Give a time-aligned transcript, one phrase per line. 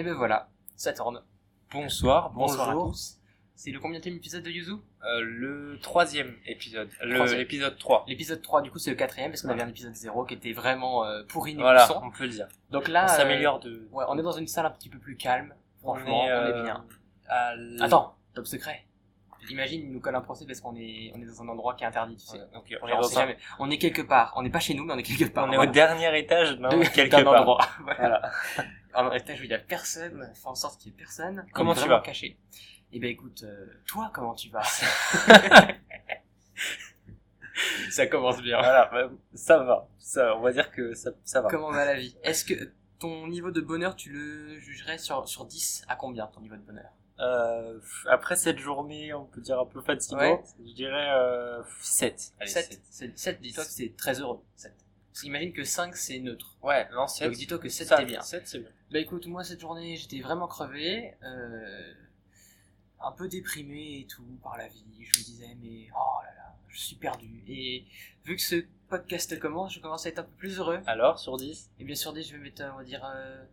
[0.00, 1.20] Et ben voilà, ça tourne.
[1.70, 2.92] Bonsoir, Bonsoir à bonjour.
[2.92, 3.18] tous.
[3.54, 4.72] C'est le combien épisode de Yuzu?
[5.04, 8.06] Euh, le troisième épisode, l'épisode 3.
[8.08, 10.54] L'épisode 3, du coup, c'est le quatrième, parce qu'on avait un épisode 0 qui était
[10.54, 12.48] vraiment euh, pourri Voilà, on peut le dire.
[12.70, 13.86] Donc là, on euh, s'améliore de.
[13.92, 15.52] Ouais, on est dans une salle un petit peu plus calme.
[15.82, 16.86] Franchement, on est, bien.
[17.28, 18.86] à l- Attends, top secret.
[19.50, 21.84] Imagine, il nous colle un procès parce qu'on est, on est dans un endroit qui
[21.84, 22.38] est interdit, tu sais.
[22.38, 23.36] Ouais, donc, On, est, est on dans sait un- jamais.
[23.58, 24.32] On est quelque part.
[24.36, 25.46] On n'est pas chez nous, mais on est quelque part.
[25.46, 27.34] on est au dernier étage d'un De- quelque part.
[27.42, 27.60] endroit.
[27.84, 28.22] Voilà.
[28.94, 31.44] Un étage où il y a personne, on fait en sorte qu'il y ait personne.
[31.48, 32.38] On Comment tu vas caché.
[32.92, 34.62] Eh ben écoute, euh, toi comment tu vas?
[37.90, 38.58] Ça commence bien.
[38.58, 39.88] voilà, bah, ça va.
[39.98, 41.50] Ça, on va dire que ça, ça va.
[41.50, 42.16] Comment va la vie?
[42.22, 46.40] Est-ce que ton niveau de bonheur, tu le jugerais sur, sur 10 à combien ton
[46.40, 46.90] niveau de bonheur?
[47.18, 52.32] Euh, après cette journée, on peut dire un peu fatigante, je dirais euh, 7.
[52.40, 52.80] Allez, 7.
[53.14, 54.40] 7, dis-toi que c'est très heureux.
[54.56, 54.72] 7.
[55.24, 56.56] Imagine que 5 c'est neutre.
[56.62, 57.28] Ouais, non, 7.
[57.28, 58.22] Donc dis-toi que 7 ça, c'est bien.
[58.22, 58.70] 7 c'est bien.
[58.90, 61.94] Bah écoute, moi cette journée j'étais vraiment crevé, euh,
[63.00, 64.84] un peu déprimé et tout par la vie.
[65.00, 67.42] Je me disais mais oh là là, je suis perdu.
[67.48, 67.84] Et
[68.24, 70.80] vu que ce podcast commence, je commence à être un peu plus heureux.
[70.86, 73.02] Alors, sur 10 Et bien sûr, je vais mettre, on va dire,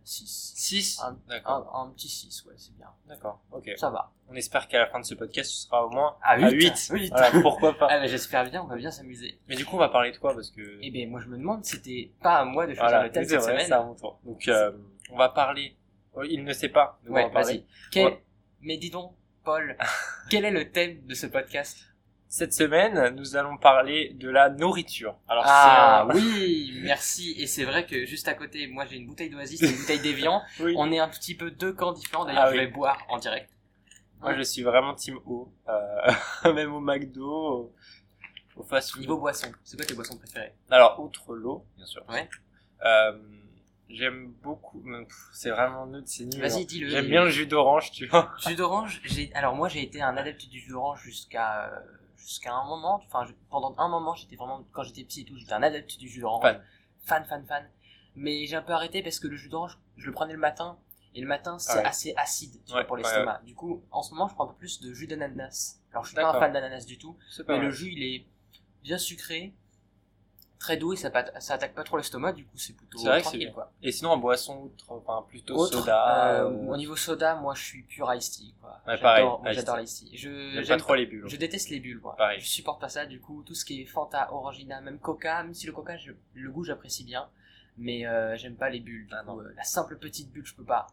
[0.04, 0.52] 6.
[0.56, 1.74] 6 Un, D'accord.
[1.74, 2.88] un, un petit 6, ouais, c'est bien.
[3.06, 3.70] D'accord, ok.
[3.76, 4.10] Ça va.
[4.28, 6.50] On espère qu'à la fin de ce podcast, ce sera au moins À à 8.
[6.50, 6.88] 8.
[6.92, 7.08] Huit.
[7.10, 7.86] Voilà, pourquoi pas.
[7.90, 9.38] Ah, mais j'espère bien, on va bien s'amuser.
[9.48, 10.34] Mais du coup, on va parler de quoi?
[10.34, 10.78] Parce que.
[10.82, 13.24] Et bien moi je me demande, c'était pas à moi de choisir voilà, le thème
[13.24, 13.96] cette vrai, semaine.
[13.96, 14.20] tour.
[14.24, 14.72] Donc, euh,
[15.10, 15.76] on va parler.
[16.14, 16.98] Oh, il ne sait pas.
[17.08, 17.64] Ouais, vas-y.
[17.90, 18.24] Quel- Ouais.
[18.60, 19.76] Mais dis donc, Paul,
[20.30, 21.87] quel est le thème de ce podcast?
[22.30, 25.16] Cette semaine, nous allons parler de la nourriture.
[25.28, 27.34] Alors, Ah un- oui, merci.
[27.38, 30.00] Et c'est vrai que juste à côté, moi j'ai une bouteille d'Oasis et une bouteille
[30.00, 30.42] d'Evian.
[30.60, 30.74] Oui.
[30.76, 32.26] On est un petit peu deux camps différents.
[32.26, 32.58] D'ailleurs, Ah je oui.
[32.58, 33.48] vais boire en direct.
[34.20, 35.50] Moi, je suis vraiment team O.
[35.68, 37.72] Euh, même au McDo, au,
[38.56, 39.00] au fast food.
[39.02, 40.52] Niveau boisson, c'est quoi tes boissons préférées?
[40.70, 42.04] Alors, outre l'eau, bien sûr.
[42.10, 42.28] Ouais.
[42.84, 43.12] Euh,
[43.88, 44.84] j'aime beaucoup.
[45.32, 46.42] C'est vraiment neutre, c'est nul.
[46.42, 46.90] Vas-y, dis-le.
[46.90, 48.32] J'aime bien le jus d'orange, tu vois.
[48.46, 51.78] Jus d'orange, j'ai alors moi j'ai été un adepte du jus d'orange jusqu'à euh,
[52.18, 55.52] jusqu'à un moment, enfin pendant un moment, j'étais vraiment quand j'étais petit et tout, j'étais
[55.54, 56.42] un adepte du jus d'orange.
[56.42, 56.62] Fan.
[57.04, 57.70] Fan fan fan.
[58.14, 60.78] Mais j'ai un peu arrêté parce que le jus d'orange, je le prenais le matin
[61.14, 61.86] et le matin c'est Ah ouais.
[61.86, 63.40] assez acide, tu vois, pour ouais, l'estomac.
[63.44, 65.80] Du coup, en ce moment, je prends un peu plus de jus d'ananas.
[65.92, 67.16] Alors je suis pas un fan d'ananas du tout,
[67.48, 68.26] mais le jus il est
[68.82, 69.54] bien sucré,
[70.58, 71.10] très doux et ça,
[71.40, 73.52] ça attaque pas trop l'estomac, du coup c'est plutôt C'est vrai que c'est tranquille bien.
[73.52, 73.72] quoi.
[73.82, 76.40] Et sinon, en boisson, enfin, plutôt Autre, soda.
[76.42, 78.54] euh, au niveau soda, moi je suis pur iced tea.
[78.60, 78.70] Quoi.
[78.86, 79.80] Ouais, J'adore- pareil, j'adore tea.
[79.82, 80.16] l'iced tea.
[80.16, 81.24] Je, pas trop les bulles.
[81.28, 82.16] je déteste les bulles, quoi.
[82.16, 82.40] Pareil.
[82.40, 85.54] Je supporte pas ça, du coup, tout ce qui est Fanta, Orangina, même Coca, même
[85.54, 87.28] si le Coca, je- le goût, j'apprécie bien,
[87.76, 89.08] mais euh, j'aime pas les bulles.
[89.12, 89.40] Ah coup, non.
[89.42, 90.86] euh, la simple petite bulle, je peux pas.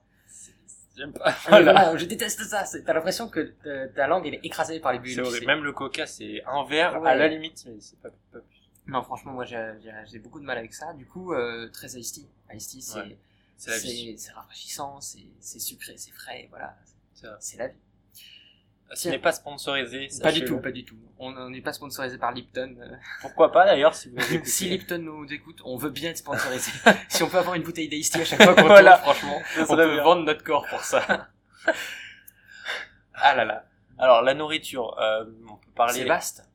[0.97, 1.31] J'aime pas.
[1.49, 1.71] Voilà.
[1.73, 1.97] Voilà.
[1.97, 2.63] je déteste ça.
[2.85, 5.21] T'as l'impression que euh, ta langue, elle est écrasée par les bulles.
[5.45, 7.09] Même le coca, c'est un verre Ouais.
[7.09, 8.54] à la limite, mais c'est pas, pas plus.
[8.87, 10.93] Non, franchement, moi, j'ai beaucoup de mal avec ça.
[10.93, 12.27] Du coup, euh, très iced tea.
[12.57, 16.75] Tea, c'est Ouais, C'est rafraîchissant, c'est c'est sucré, c'est frais, voilà.
[17.39, 17.77] C'est la vie.
[18.93, 20.07] Ce n'est pas sponsorisé.
[20.21, 20.95] Pas du tout, pas du tout.
[21.17, 22.75] On n'est pas sponsorisé par Lipton.
[22.79, 22.95] euh.
[23.21, 26.71] Pourquoi pas d'ailleurs si vous si Lipton nous écoute, on veut bien être sponsorisé.
[27.09, 28.97] si on peut avoir une bouteille d'Ice Tea à chaque fois qu'on Voilà.
[28.99, 30.03] tourne, franchement, on peut bien.
[30.03, 31.29] vendre notre corps pour ça.
[33.15, 33.65] Ah là là.
[33.97, 35.93] Alors la nourriture, euh, on peut parler.
[36.01, 36.47] C'est vaste.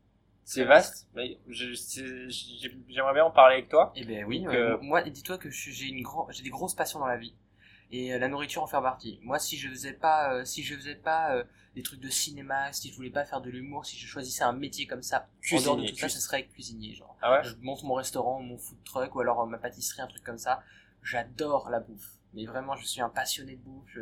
[0.50, 1.08] C'est vaste.
[1.48, 3.92] J'aimerais bien en parler avec toi.
[3.94, 7.06] Eh ben oui, Donc, euh, moi, dis-toi que j'ai une j'ai des grosses passions dans
[7.06, 7.36] la vie.
[7.92, 9.20] Et euh, la nourriture en fait partie.
[9.22, 11.44] Moi, si je faisais pas, euh, si je faisais pas euh,
[11.76, 14.52] des trucs de cinéma, si je voulais pas faire de l'humour, si je choisissais un
[14.52, 17.16] métier comme ça, en dehors de Cuisinier, tout ça, ce serait cuisinier, genre.
[17.22, 17.44] Ah ouais.
[17.44, 20.62] je monte mon restaurant, mon food truck, ou alors ma pâtisserie, un truc comme ça.
[21.04, 22.10] J'adore la bouffe.
[22.34, 23.84] Mais vraiment, je suis un passionné de bouffe.
[23.86, 24.00] Je-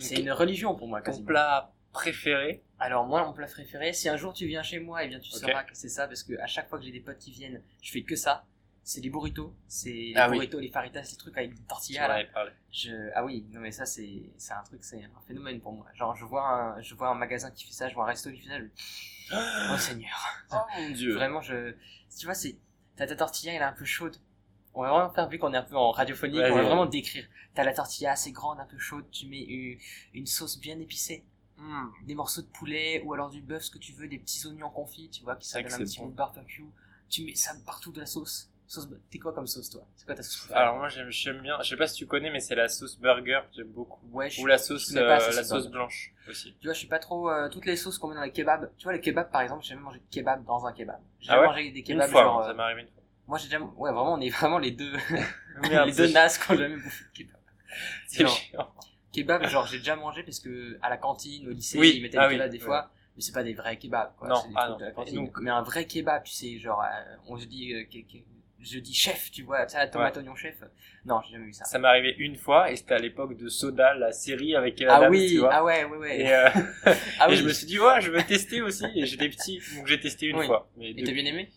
[0.00, 1.26] C'est une religion pour moi, Ton quasiment.
[1.26, 5.08] plat préféré Alors moi, mon plat préféré, si un jour tu viens chez moi, eh
[5.08, 7.18] bien tu sauras que c'est ça, parce que à chaque fois que j'ai des potes
[7.18, 8.44] qui viennent, je fais que ça.
[8.84, 10.38] C'est les burritos, c'est les Ah oui.
[10.38, 12.08] burritos, les faritas, les trucs avec des tortillas.
[12.08, 12.24] là.
[12.34, 12.50] parlé.
[12.72, 12.90] Je...
[13.14, 15.86] Ah oui, non mais ça c'est c'est un truc, c'est un phénomène pour moi.
[15.94, 18.32] Genre je vois un je vois un magasin qui fait ça, je vois un resto
[18.32, 18.66] qui fait ça, je...
[19.72, 20.18] oh Seigneur.
[20.50, 21.14] Oh mon dieu.
[21.14, 21.76] Vraiment, je
[22.18, 22.56] tu vois, c'est
[22.96, 24.16] t'as ta tortilla, elle est un peu chaude.
[24.74, 26.66] On va vraiment faire vu qu'on est un peu en radiophonique, Ouais, on va ouais.
[26.66, 27.24] vraiment décrire.
[27.54, 29.78] T'as la tortilla assez grande, un peu chaude, tu mets une,
[30.14, 31.24] une sauce bien épicée
[31.64, 31.90] Hmm.
[32.04, 34.68] des morceaux de poulet ou alors du bœuf, ce que tu veux, des petits oignons
[34.70, 36.08] confits, tu vois, qui ça que donne un petit bon.
[36.08, 36.64] de barbecue.
[37.08, 38.48] Tu mets ça partout de la sauce.
[38.66, 39.86] Sauce, t'es quoi comme sauce toi?
[39.94, 42.40] C'est quoi ta sauce Alors moi j'aime bien, je sais pas si tu connais mais
[42.40, 44.00] c'est la sauce burger, j'aime beaucoup.
[44.10, 46.56] Ouais, Ou la sauce euh, la la sauce blanche aussi.
[46.58, 48.70] Tu vois, je suis pas trop euh, toutes les sauces qu'on met dans les kebabs.
[48.78, 51.00] Tu vois, les kebabs par exemple, j'ai jamais mangé de kebab dans un kebab.
[51.20, 51.46] J'ai Ah jamais ouais?
[51.48, 52.42] mangé des Une kebabs fois, genre.
[52.44, 53.02] ça euh, m'est arrivé une fois.
[53.28, 53.60] Moi j'ai déjà.
[53.60, 54.92] Ouais, vraiment, on est vraiment les deux.
[55.86, 57.40] Les deux nazes qui ont jamais bouffé de kebab.
[58.08, 58.74] C'est genre- chiant.
[59.12, 62.18] Kebab, genre j'ai déjà mangé parce que à la cantine, au lycée, Oui, ils mettaient
[62.18, 62.64] ah des oui, kebabs des ouais.
[62.64, 62.90] fois.
[63.14, 64.28] Mais c'est pas des vrais kebabs, quoi.
[64.28, 64.76] Non, des ah non.
[64.78, 65.14] de la cantine.
[65.16, 67.84] donc- mais un vrai kebab, tu sais, genre, euh, on se dit, euh,
[68.58, 70.56] je dis chef, tu vois, ça, tomate oignon chef.
[71.04, 71.64] Non, j'ai jamais vu ça.
[71.64, 74.96] Ça m'est arrivé une fois et c'était à l'époque de Soda, la série avec ah
[74.96, 75.52] Adams, oui, tu vois.
[75.52, 76.20] ah ouais, ouais, ouais.
[76.20, 76.48] Et, euh,
[77.18, 77.36] ah et oui.
[77.36, 78.86] je me suis dit, ouais, je veux tester aussi.
[78.94, 80.46] Et j'étais petit, donc j'ai testé une Oui.
[80.46, 80.70] fois.
[80.76, 81.50] Mais Et t'as bien aimé?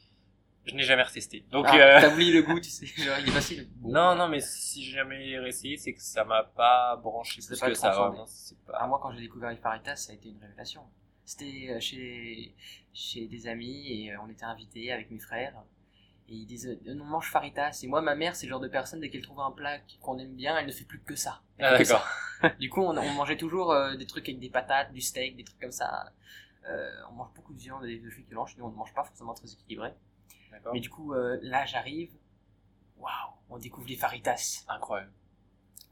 [0.65, 1.45] Je n'ai jamais retesté.
[1.51, 3.67] Donc, ah, euh, T'as oublié le goût, tu sais, genre il est facile.
[3.77, 3.91] Bon.
[3.91, 7.59] non, non, mais si j'ai jamais essayé, c'est que ça m'a pas branché C'est plus
[7.59, 7.91] pas que ça.
[7.91, 8.87] vraiment, c'est Ah, pas...
[8.87, 10.81] moi, quand j'ai découvert les faritas, ça a été une révélation.
[11.23, 12.55] C'était euh, chez,
[12.93, 15.55] chez des amis et euh, on était invités avec mes frères.
[16.27, 17.79] Et ils disaient, on mange faritas.
[17.83, 20.17] Et moi, ma mère, c'est le genre de personne, dès qu'elle trouve un plat qu'on
[20.17, 21.41] aime bien, elle ne fait plus que ça.
[21.59, 22.07] Ah, que d'accord.
[22.59, 25.43] Du coup, on, on mangeait toujours euh, des trucs avec des patates, du steak, des
[25.43, 26.11] trucs comme ça.
[26.67, 28.45] Euh, on mange beaucoup de viande et de féculents.
[28.47, 29.91] Chez nous, on ne mange pas forcément très équilibré.
[30.73, 32.11] Mais du coup, euh, là, j'arrive.
[32.97, 33.11] Waouh,
[33.49, 34.63] on découvre les faritas.
[34.67, 35.11] Incroyable.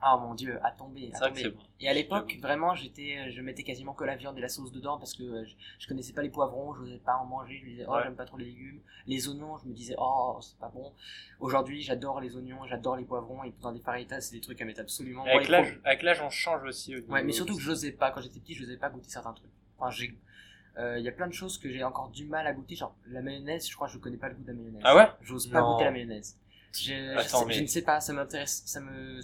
[0.06, 1.60] Ah mon dieu, à tomber, à bon.
[1.80, 4.74] Et à l'époque, vraiment, j'étais, euh, je mettais quasiment que la viande et la sauce
[4.74, 7.58] dedans parce que euh, je, je connaissais pas les poivrons, je n'osais pas en manger,
[7.60, 8.04] je me disais, oh, Ouais.
[8.04, 8.82] j'aime pas trop les légumes.
[9.08, 10.92] Les oignons, je me disais, oh, c'est pas bon.
[11.40, 14.66] Aujourd'hui, j'adore les oignons, j'adore les poivrons et dans des faritas, c'est des trucs à
[14.66, 15.24] mettre absolument.
[15.86, 16.96] Avec l'âge, on change aussi.
[16.98, 19.08] au niveau- Ouais, mais surtout que j'osais pas, quand j'étais petit, je n'osais pas goûter
[19.10, 19.52] certains trucs.
[19.78, 20.18] Enfin, j'ai,
[20.78, 23.22] il y a plein de choses que j'ai encore du mal à goûter, genre la
[23.22, 24.82] mayonnaise, je crois que je connais pas le goût de la mayonnaise.
[24.84, 25.08] Ah ouais?
[25.22, 26.38] J'ose pas goûter la mayonnaise.
[26.74, 29.20] Je, je Attends, sais- mais- je ne sais pas, ça m'intéresse, ça me,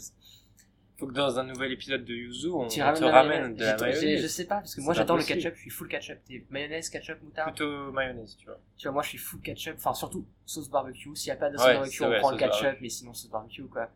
[0.97, 3.57] Faut que dans un nouvel épisode de Yuzu, on, Tu on ramènes te ramène mayonnaise.
[3.57, 4.31] de la j'ai- Je mayonnaise.
[4.33, 6.17] sais pas, parce que moi j'adore le ketchup, je suis full ketchup.
[6.27, 7.55] T'es mayonnaise, ketchup, moutarde.
[7.55, 8.59] Plutôt mayonnaise, tu vois.
[8.77, 11.15] Tu vois, moi je suis full ketchup, enfin surtout sauce barbecue.
[11.15, 12.83] S'il y a pas de sauce Ouais, barbecue, on vrai, prend le ketchup, barbecue.
[12.83, 13.89] mais sinon sauce barbecue quoi.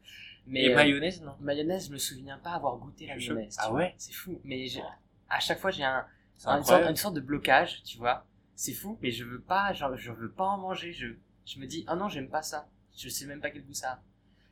[0.48, 1.34] Mais Et euh, mayonnaise, non?
[1.42, 3.58] mayonnaise, je me souviens pas avoir goûté la mayonnaise.
[3.60, 3.94] Ah ouais?
[3.98, 4.40] C'est fou.
[4.46, 4.82] Mais j'ai-
[5.30, 6.06] à chaque fois j'ai un-
[6.46, 8.26] une, sorte, une sorte de blocage, tu vois.
[8.56, 10.94] C'est fou, mais je veux pas, genre, je veux pas en manger.
[10.94, 11.08] Je,
[11.46, 12.68] je me dis, ah non, j'aime pas ça.
[12.96, 14.00] Je sais même pas quel goût ça a.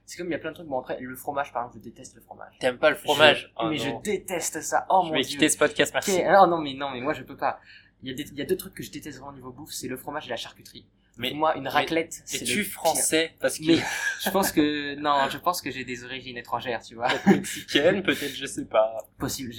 [0.06, 0.68] C'est comme il y a plein de trucs.
[0.68, 2.58] Bon après, le fromage par exemple, je déteste le fromage.
[2.60, 3.44] T'aimes pas le fromage?
[3.44, 3.84] Je- Oh mais non.
[3.84, 4.86] je déteste ça.
[4.90, 5.30] Oh Je mon vais dieu.
[5.30, 6.12] quitter ce podcast, merci.
[6.18, 7.60] Ok, Non, non, mais non, mais moi je peux pas.
[8.04, 9.52] Il y, a des, il y a deux trucs que je déteste vraiment au niveau
[9.52, 10.88] bouffe, c'est le fromage et la charcuterie.
[11.22, 13.34] Mais- Pour moi, une raclette, c'est le français?
[13.40, 13.64] Parce que.
[13.66, 13.78] Mais
[14.24, 17.08] je pense que non, je pense que j'ai des origines étrangères, tu vois.
[17.28, 18.98] mexicaine, peut-être, je sais pas.
[19.18, 19.54] Possible.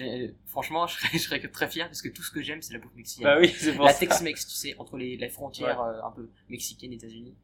[0.46, 2.78] Franchement, je serais, je serais très fier parce que tout ce que j'aime, c'est la
[2.80, 3.24] bouffe mexicaine.
[3.24, 3.94] Bah oui, c'est pour la.
[3.94, 7.34] Tex-Mex, tu sais, entre les, les frontières euh, un peu mexicaines, États-Unis.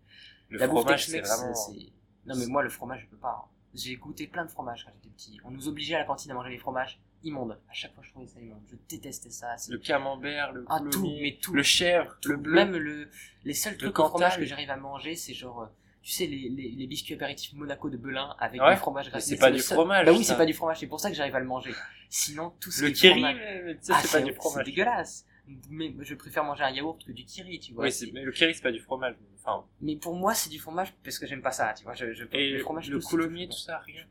[0.50, 1.92] La bouffe fromage, c'est Tex-Mex, c'est-
[2.26, 3.44] Non, mais moi, le fromage, je peux pas.
[3.44, 3.48] hein.
[3.74, 5.38] J'ai goûté plein de fromages quand j'étais petit.
[5.44, 7.58] On nous obligeait à la cantine à manger les fromages immondes.
[7.68, 8.62] À chaque fois, je trouvais ça immonde.
[8.70, 9.56] Je détestais ça.
[9.56, 11.52] c'est- Le camembert, le Ah, tout, mais tout.
[11.54, 12.54] le chèvre, Tout, le bleu.
[12.54, 13.08] Même le,
[13.44, 15.66] les seuls Le trucs en fromage que j'arrive à manger, c'est genre, euh,
[16.02, 19.36] tu sais, les, les, les biscuits apéritifs Monaco de Belin avec Ouais, du fromage gratiné.
[19.36, 21.16] c'est pas le du fromage, Bah oui, c'est pas du fromage, c'est pour ça que
[21.16, 21.72] j'arrive à le manger.
[22.08, 24.64] Sinon, tout ce Le qui est kiri, fromage- sais, Ah, c'est pas du fromage.
[24.64, 25.26] C'est dégueulasse.
[25.70, 27.84] Mais je préfère manger un yaourt que du kiri, tu vois.
[27.86, 29.14] Oui, mais le kiri, c'est pas du fromage.
[29.38, 31.94] Enfin, Mais pour moi, c'est du fromage parce que j'aime pas ça, tu vois.
[31.94, 34.02] Je, je, et le fromage, le coulommier, tout ça, rien.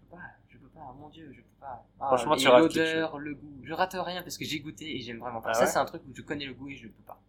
[0.78, 1.86] Pas, pas, mon dieu, je peux pas.
[2.00, 3.60] Ah, Franchement, tu rates l'odeur, le goût.
[3.64, 5.50] Je rate rien parce que j'ai goûté et j'aime vraiment pas.
[5.50, 7.22] Ah ça, ouais c'est un truc où je connais le goût et je peux pas.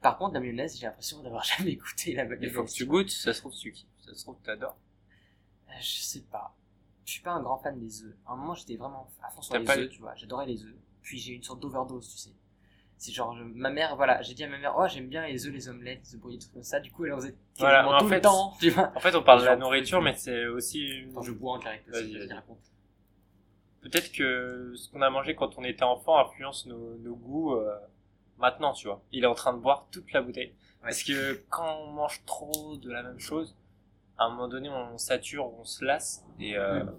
[0.00, 2.50] Par contre, la mayonnaise, j'ai l'impression d'avoir jamais goûté la mayonnaise.
[2.50, 3.74] Il faut que tu goûtes, ça se trouve, tu.
[4.04, 4.76] Ça se trouve, t'adores.
[5.68, 6.54] Euh, Je sais pas.
[7.04, 8.14] Je suis pas un grand fan des œufs.
[8.26, 10.14] À un moment, j'étais vraiment à fond sur les œufs, tu vois.
[10.14, 10.74] J'adorais les œufs.
[11.02, 12.30] Puis j'ai une sorte d'overdose, tu sais.
[13.02, 15.44] C'est genre, je- ma mère, voilà, j'ai dit à ma mère, oh, j'aime bien les
[15.44, 16.78] œufs, les omelettes, brouillés, des trucs comme ça.
[16.78, 18.92] Du coup, elle en faisait Voilà, en tout fait, le temps, tu vois.
[18.94, 20.88] En fait, on parle de la nourriture, mais c'est aussi...
[21.10, 21.58] Attends, je bois
[21.88, 22.32] vas-y.
[22.32, 22.60] raconte.
[23.80, 27.74] Peut-être que ce qu'on a mangé quand on était enfant influence nos, nos goûts euh,
[28.38, 29.02] maintenant, tu vois.
[29.10, 30.54] Il est en train de boire toute la bouteille.
[30.80, 33.56] Parce que quand on mange trop de la même chose,
[34.16, 36.24] à un moment donné, on sature, on se lasse.
[36.38, 36.88] Et, euh, Mm.
[36.88, 36.92] et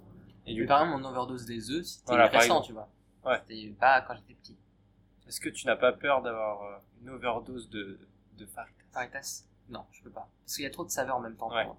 [0.47, 2.89] Mais du coup, par exemple, mon overdose des œufs, c'était Voilà, récent, tu vois.
[3.25, 3.39] Ouais.
[3.47, 4.57] C'était pas quand j'étais petit.
[5.33, 7.99] Est-ce que tu n'as pas peur d'avoir euh, une overdose de,
[8.37, 10.29] de faritas Faritas Non, je peux pas.
[10.45, 11.47] Parce qu'il y a trop de saveurs en même temps.
[11.47, 11.77] pour moi.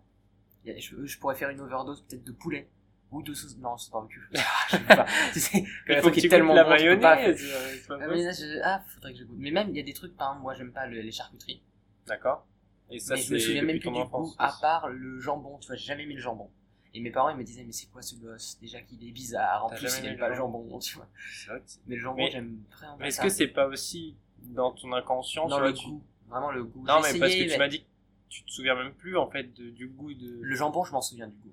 [0.64, 2.68] Il y a- je, je pourrais faire une overdose peut-être de poulet.
[3.12, 3.56] Ou de sauce.
[3.58, 4.20] Non, c'est pas barbecue.
[4.70, 5.06] je peux pas.
[5.37, 7.44] Il faut que est tu tellement la bon, je peux pas mayonnaise.
[7.44, 8.11] euh, c'est pas possible.
[8.14, 9.37] mayonnaise, je- Ah, faudrait que je goûte.
[9.38, 11.62] Mais même, il y a des trucs, par exemple, moi, j'aime pas le- les charcuteries.
[12.08, 12.44] D'accord.
[12.90, 15.58] Et ça, mais je me souviens même plus du goût, à part le jambon.
[15.58, 16.50] Tu vois, j'ai jamais aimé le jambon.
[16.96, 18.56] Et mes parents, ils me disaient, mais c'est quoi ce gosse?
[18.60, 19.64] Déjà qu'il est bizarre.
[19.64, 20.78] En plus, il aime pas le jambon?
[20.78, 21.08] tu vois.
[21.48, 24.70] Vrai que Mais le jambon, Mais- j'aime vraiment Mais est-ce que c'est pas aussi dans
[24.72, 26.02] ton inconscient Dans tu le tu- goût.
[26.28, 26.84] Vraiment le goût.
[26.86, 27.86] Non, mais parce que tu m'as dit que
[28.28, 30.38] tu te souviens même plus en fait de- du goût de.
[30.40, 31.52] Le jambon, je m'en souviens du goût.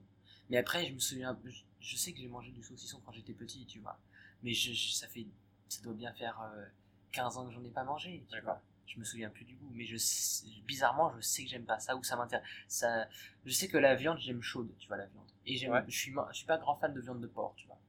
[0.49, 3.33] Mais après, je me souviens, je, je sais que j'ai mangé du saucisson quand j'étais
[3.33, 3.97] petit, tu vois.
[4.43, 5.25] Mais je, je- ça fait,
[5.69, 6.65] ça doit bien faire euh,
[7.13, 8.59] 15 ans que j'en ai pas mangé, tu D'accord.
[8.93, 11.79] Je me souviens plus du goût, mais je, sais- bizarrement, je sais que j'aime pas
[11.79, 12.45] ça ou ça m'intéresse.
[12.67, 13.07] Ça,
[13.45, 15.25] je sais que la viande, j'aime chaude, tu vois, la viande.
[15.45, 15.83] Et j'aime, Ouais.
[15.87, 17.79] je suis, je suis pas grand fan de viande de porc, tu vois.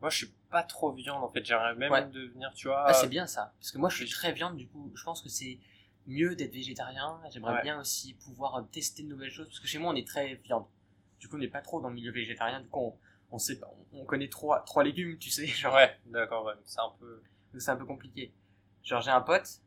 [0.00, 1.44] Moi, je suis pas trop viande en fait.
[1.44, 2.06] J'aimerais même Ouais.
[2.08, 2.84] devenir, tu vois.
[2.86, 3.52] Ah, c'est bien ça.
[3.58, 5.58] Parce que moi, je suis très viande, du coup, je pense que c'est
[6.06, 7.20] mieux d'être végétarien.
[7.32, 7.62] J'aimerais Ouais.
[7.62, 9.48] bien aussi pouvoir euh, tester de nouvelles choses.
[9.48, 10.66] Parce que chez moi, on est très viande.
[11.18, 12.60] Du coup, on n'est pas trop dans le milieu végétarien.
[12.60, 12.96] Du coup, on,
[13.32, 15.46] on sait pas, on, on connaît trois, trois légumes, tu sais.
[15.46, 16.54] Genre, Ouais, d'accord, ouais.
[16.64, 17.22] C'est un peu.
[17.58, 18.32] c'est un peu compliqué.
[18.84, 19.60] Genre, j'ai un pote,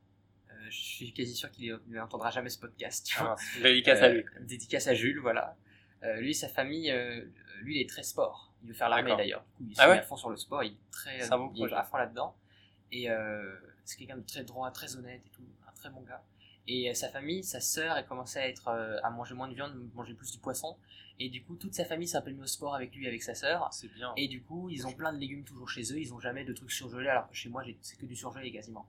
[0.69, 3.05] je suis quasi sûr qu'il n'entendra jamais ce podcast.
[3.07, 3.35] Tu vois.
[3.37, 4.19] Ah, dédicace à lui.
[4.21, 5.55] Euh, dédicace à Jules, voilà.
[6.03, 7.25] Euh, lui, sa famille, euh,
[7.61, 8.53] lui, il est très sport.
[8.63, 9.43] Il veut faire l'armée d'ailleurs.
[9.59, 10.63] Il se Ah met ouais à fond sur le sport.
[10.63, 12.35] Il est très, bon il est à fond là-dedans.
[12.91, 13.07] Et
[13.85, 16.23] c'est quelqu'un de très droit, très honnête et tout, un très bon gars.
[16.71, 19.73] Et sa famille, sa sœur, elle commençait à être euh, à manger moins de viande,
[19.95, 20.77] manger plus du poisson.
[21.17, 23.23] Et du coup, toute sa famille s'est un peu mis au sport avec lui, avec
[23.23, 23.67] sa sœur.
[23.73, 24.13] C'est bien.
[24.17, 26.53] Et du coup, ils ont plein de légumes toujours chez eux, ils ont jamais de
[26.53, 28.87] trucs surgelés, alors que chez moi, c'est que du surgelé quasiment.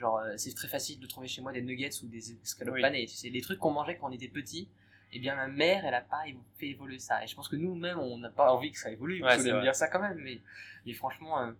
[0.00, 2.80] Genre, euh, c'est très facile de trouver chez moi des nuggets ou des escalopes Oui.
[2.80, 3.06] panées.
[3.06, 4.66] Sais, les trucs qu'on mangeait quand on était petit,
[5.12, 6.22] et bien ma mère, elle a pas
[6.56, 7.22] fait évoluer ça.
[7.22, 9.60] Et je pense que nous-mêmes, on n'a pas envie que ça évolue, Ouais, c'est aime
[9.60, 10.18] bien ça quand même.
[10.18, 10.40] Mais,
[10.86, 11.52] mais franchement, euh,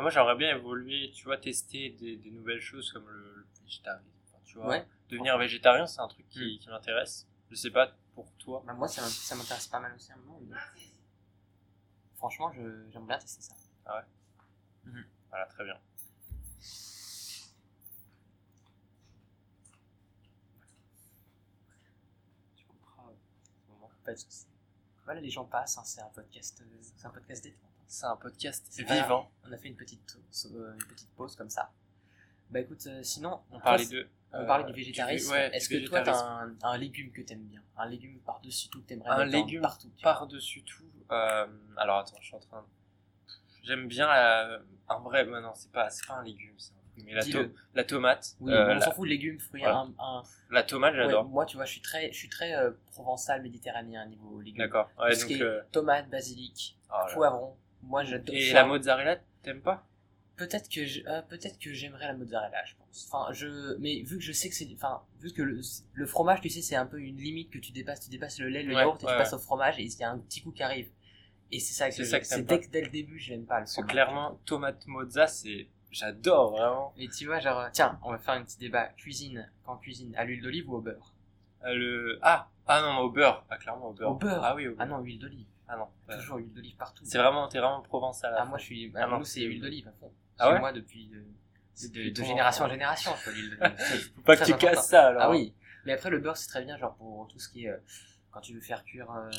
[0.00, 4.08] moi, j'aimerais bien évoluer, tu vois, tester des, des nouvelles choses comme le, le végétarisme.
[4.28, 6.30] Enfin, tu vois, ouais, devenir végétarien, c'est un truc Mm.
[6.30, 7.26] qui, qui m'intéresse.
[7.50, 8.62] Je sais pas pour toi.
[8.66, 10.40] bah, moi, ça m'int- ça m'intéresse pas mal aussi à un moment.
[10.48, 10.56] mais
[12.16, 13.54] Franchement, j'aimerais bien tester ça.
[15.30, 15.78] Voilà, très bien.
[22.56, 23.14] Tu couperas euh,
[23.66, 24.46] ce moment, pas de soucis.
[25.04, 27.70] Voilà, les gens passent, hein, c'est un podcast, euh, c'est un podcast détente.
[27.86, 29.30] C'est un podcast vivant.
[29.46, 30.18] On a fait une petite,
[30.54, 31.70] euh, une petite pause comme ça.
[32.50, 34.08] Bah écoute, euh, sinon, On parlait de.
[34.32, 35.28] on euh, parlait du végétarisme.
[35.30, 37.62] vé- ouais, Est-ce que toi, t'as un, un légume que t'aimes bien?
[37.76, 40.84] Un légume par-dessus tout que t'aimerais Un légume partout par-dessus tout.
[41.10, 41.46] euh,
[41.76, 42.66] alors attends, je suis en train.
[43.62, 44.60] J'aime bien la...
[44.88, 45.24] un vrai.
[45.24, 46.72] bah non, c'est pas, pas un légume, c'est.
[47.04, 47.48] Mais la, Dis-le.
[47.48, 48.36] to- la tomate.
[48.40, 48.80] Oui, euh, on la...
[48.80, 49.78] s'en fout, légumes, fruits, Voilà.
[49.78, 51.24] un, un- la tomate, ouais, j'adore.
[51.26, 54.58] moi, tu vois, je suis très, je suis très euh, provençal, méditerranéen niveau légumes.
[54.58, 54.90] D'accord.
[54.98, 55.30] Ouais, donc.
[55.30, 57.56] est euh, Tomate, basilic, oh poivron.
[57.82, 58.34] Moi, j'adore.
[58.34, 59.84] Et la mozzarella, t'aimes pas?
[60.36, 63.08] Peut-être que je, peut-être que j'aimerais la mozzarella, je pense.
[63.10, 65.60] Enfin, je, mais vu que je sais que c'est, enfin, vu que le,
[65.94, 68.00] le fromage, tu sais, c'est un peu une limite que tu dépasses.
[68.04, 70.04] Tu dépasses le lait, le Ouais, yaourt, et tu passes au fromage, et il y
[70.04, 70.88] a un petit coup qui arrive.
[71.50, 73.74] Et c'est ça que C'est dès dès le début, je l'aime pas le Parce que
[73.76, 73.90] fromage.
[73.90, 75.66] clairement, tomate mozza, c'est.
[75.90, 76.94] J'adore vraiment.
[76.98, 78.86] Et tu vois, genre, tiens, on va faire un petit débat.
[78.96, 81.14] Cuisine, quand cuisine, à l'huile d'olive ou au beurre?
[81.64, 82.18] Euh, le.
[82.22, 83.44] Ah Ah non, au beurre.
[83.50, 84.10] Ah, clairement, au beurre.
[84.10, 84.44] Au beurre?
[84.44, 84.80] Ah oui, au beurre.
[84.80, 85.46] Ah non, huile d'olive.
[85.66, 85.88] Ah non.
[86.16, 87.04] Toujours huile d'olive partout.
[87.06, 88.34] C'est vraiment, t'es vraiment provençal.
[88.34, 89.90] à Ah, moi, je suis, Ah nous, c'est huile d'olive.
[90.38, 90.60] Ah Chez ouais?
[90.60, 93.76] moi, depuis, de, de, génération en génération, l'huile d'olive.
[94.16, 94.74] Faut pas que tu important.
[94.74, 95.22] casses ça alors.
[95.22, 95.54] Ah oui,
[95.84, 97.76] mais après le beurre c'est très bien genre pour tout ce qui est euh,
[98.30, 99.30] quand tu veux faire cuire euh,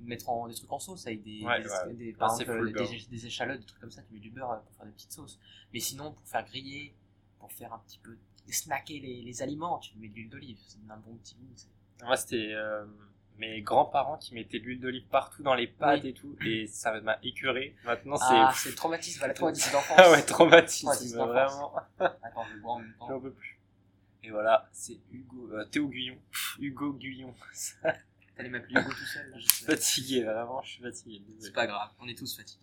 [0.00, 1.94] mettre en des trucs en sauce avec des Ouais, des, ouais.
[1.94, 2.88] des- Ah, par c'est exemple full beurre.
[2.90, 4.92] des, des échalotes des trucs comme ça tu mets du beurre euh, pour faire des
[4.92, 5.38] petites sauces
[5.72, 6.94] mais sinon pour faire griller
[7.38, 8.16] pour faire un petit peu
[8.50, 11.50] snacker les, les aliments tu mets de l'huile d'olive ça donne un bon petit goût
[11.54, 11.68] c'est-
[12.04, 12.84] Moi, c'était euh,
[13.38, 16.10] mes grands-parents qui mettaient de l'huile d'olive partout dans les pâtes Oui.
[16.10, 17.74] et tout, et ça m'a écuré.
[17.84, 18.62] Maintenant, ah c'est.
[18.64, 21.74] c'est le traumatisme voilà traumatisme d'enfance Ah ouais, traumatisme, Traumatisme vraiment.
[21.98, 23.58] attends je boire en même temps J'en peux plus.
[24.22, 26.16] Et voilà, c'est Hugo, euh, Théo Guyon.
[26.60, 27.34] Hugo Guyon.
[28.36, 31.22] t'allais m'appeler Hugo tout seul je suis fatigué, vraiment, je suis fatigué.
[31.40, 32.60] c'est pas grave on est tous fatigués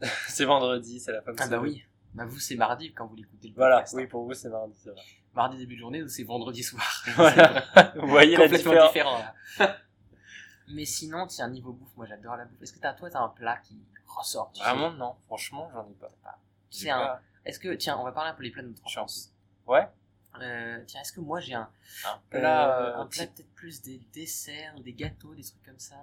[0.28, 1.84] C'est vendredi, c'est la fin de ah bah oui
[2.14, 4.08] bah vous c'est mardi quand vous l'écoutez le Voilà, podcast, oui, hein.
[4.10, 5.00] pour vous, c'est mardi, c'est vrai.
[5.34, 7.64] mardi début de journée nous c'est vendredi soir Voilà.
[7.96, 8.92] Vous voyez la complètement différence.
[8.92, 9.18] différent
[9.58, 9.78] là.
[10.68, 12.62] Mais sinon, tiens, niveau bouffe, moi j'adore la bouffe.
[12.62, 15.14] Est-ce que t'as, toi, t'as un plat qui ressort Vraiment, non.
[15.26, 16.10] Franchement, j'en ai pas.
[16.22, 19.30] Pas- Est-ce que, tiens, on va parler un peu des plats de notre enfance.
[19.66, 19.86] Ouais.
[20.40, 21.70] Euh, tiens, est-ce que moi j'ai un,
[22.04, 22.80] Un euh, plat.
[22.80, 25.96] euh, un plat type- peut-être plus des desserts des gâteaux, des trucs comme ça?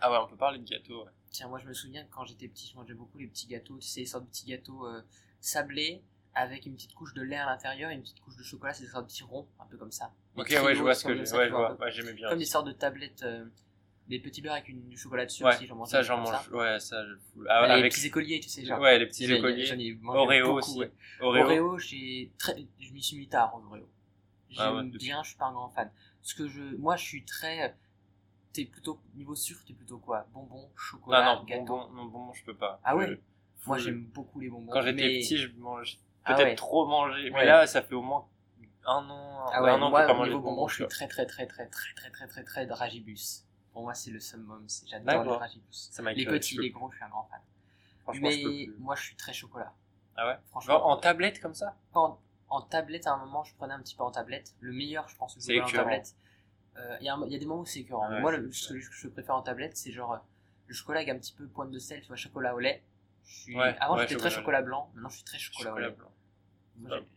[0.00, 1.10] Ah ouais, on peut parler de gâteau, ouais.
[1.30, 3.78] Tiens, moi je me souviens que quand j'étais petit, je mangeais beaucoup les petits gâteaux,
[3.78, 5.02] tu sais, les sortes de petits gâteaux euh,
[5.40, 6.02] sablés
[6.34, 8.82] avec une petite couche de lait à l'intérieur et une petite couche de chocolat, c'est
[8.84, 10.12] des sortes de petits ronds, un peu comme ça.
[10.36, 11.32] Ok, ouais, je vois ce que j'ai.
[11.36, 12.28] Ouais, je vois, Ouais, j'aimais bien.
[12.28, 13.22] Comme des sortes de tablettes,
[14.06, 16.18] euh, des petits beurres avec une, du chocolat dessus Ouais, aussi, j'en mangeais ça, j'en
[16.18, 16.48] mange.
[16.50, 17.44] Ouais, ça, je fous.
[17.48, 17.92] Ah, les avec.
[17.92, 18.80] petits écoliers, tu sais, genre.
[18.80, 19.64] Ouais, les petits écoliers.
[19.66, 20.78] J'en ai mangé Oreo beaucoup, aussi.
[20.78, 20.92] ouais.
[21.20, 21.44] Oreo.
[21.44, 23.88] Oreo, j'ai très, je m'y suis mis tard aux Oreo.
[24.50, 25.90] J'aime Ah ouais, depuis- bien, je suis pas un grand fan.
[26.22, 27.74] Ce que je, moi, je suis très,
[28.52, 30.26] t'es plutôt niveau sucre, t'es plutôt quoi?
[30.32, 31.76] Bonbons, chocolat, Ah non, gâteau.
[31.92, 32.80] non, bonbon, je peux pas.
[32.84, 33.06] Ah ouais?
[33.08, 33.16] Je-
[33.66, 34.70] Moi, j'aime beaucoup les bonbons.
[34.70, 36.54] Quand j'étais mais- petit, je mange Ah peut-être ouais.
[36.54, 37.30] trop mangé.
[37.30, 38.26] Mais là, ça fait au moins
[38.86, 39.46] un an.
[39.52, 40.88] Ah ouais, un an moi, niveau de bonbons, je suis vois.
[40.90, 43.44] très, très, très, très, très, très, très, très, très, dragibus.
[43.74, 44.66] Pour moi, c'est le summum.
[44.86, 45.36] J'adore les D'accord.
[45.36, 45.90] dragibus.
[46.14, 47.40] Les petits, je les gros, je suis un grand fan.
[48.14, 48.74] Je Mais plus.
[48.78, 49.74] moi, je suis très chocolat.
[50.16, 50.38] Ah ouais?
[50.50, 50.74] Franchement.
[50.74, 51.76] Genre en tablette comme ça?
[51.92, 55.08] En, en tablette à un moment je prenais un petit peu en tablette le meilleur
[55.08, 56.14] je pense le C'est en tablette
[56.76, 58.78] Euh, il y, a y des moments où c'est écœurant Ouais, moi le, ce que
[58.80, 60.18] je préfère en tablette c'est genre euh,
[60.68, 62.82] le chocolat avec un petit peu pointe de sel tu vois chocolat au lait
[63.24, 63.56] je suis...
[63.56, 65.90] Ouais, avant ouais, j'étais très chocolat chocolat blanc maintenant je suis très chocolat, Chocolat au
[65.90, 66.10] lait blanc.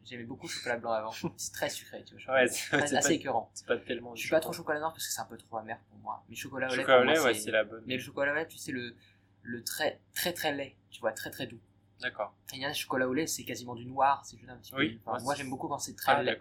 [0.05, 3.11] J'aimais beaucoup le chocolat blanc avant c'est très sucré tu vois Ouais, c'est assez pas,
[3.11, 4.15] écœurant c'est pas tellement.
[4.15, 4.79] je suis pas trop chocolat.
[4.79, 6.99] noir parce que c'est un peu trop amer pour moi mais chocolat au lait Chocolat
[7.01, 7.83] au lait, ouais, c'est- la bonne.
[7.87, 8.95] mais le chocolat au lait tu sais le
[9.43, 11.59] le très très très lait tu vois très très doux
[11.99, 12.35] D'accord.
[12.53, 14.73] Il y a un chocolat au lait c'est quasiment du noir c'est juste un petit
[14.75, 16.39] Oui, peu enfin, moi j'aime beaucoup quand c'est très Ah, lait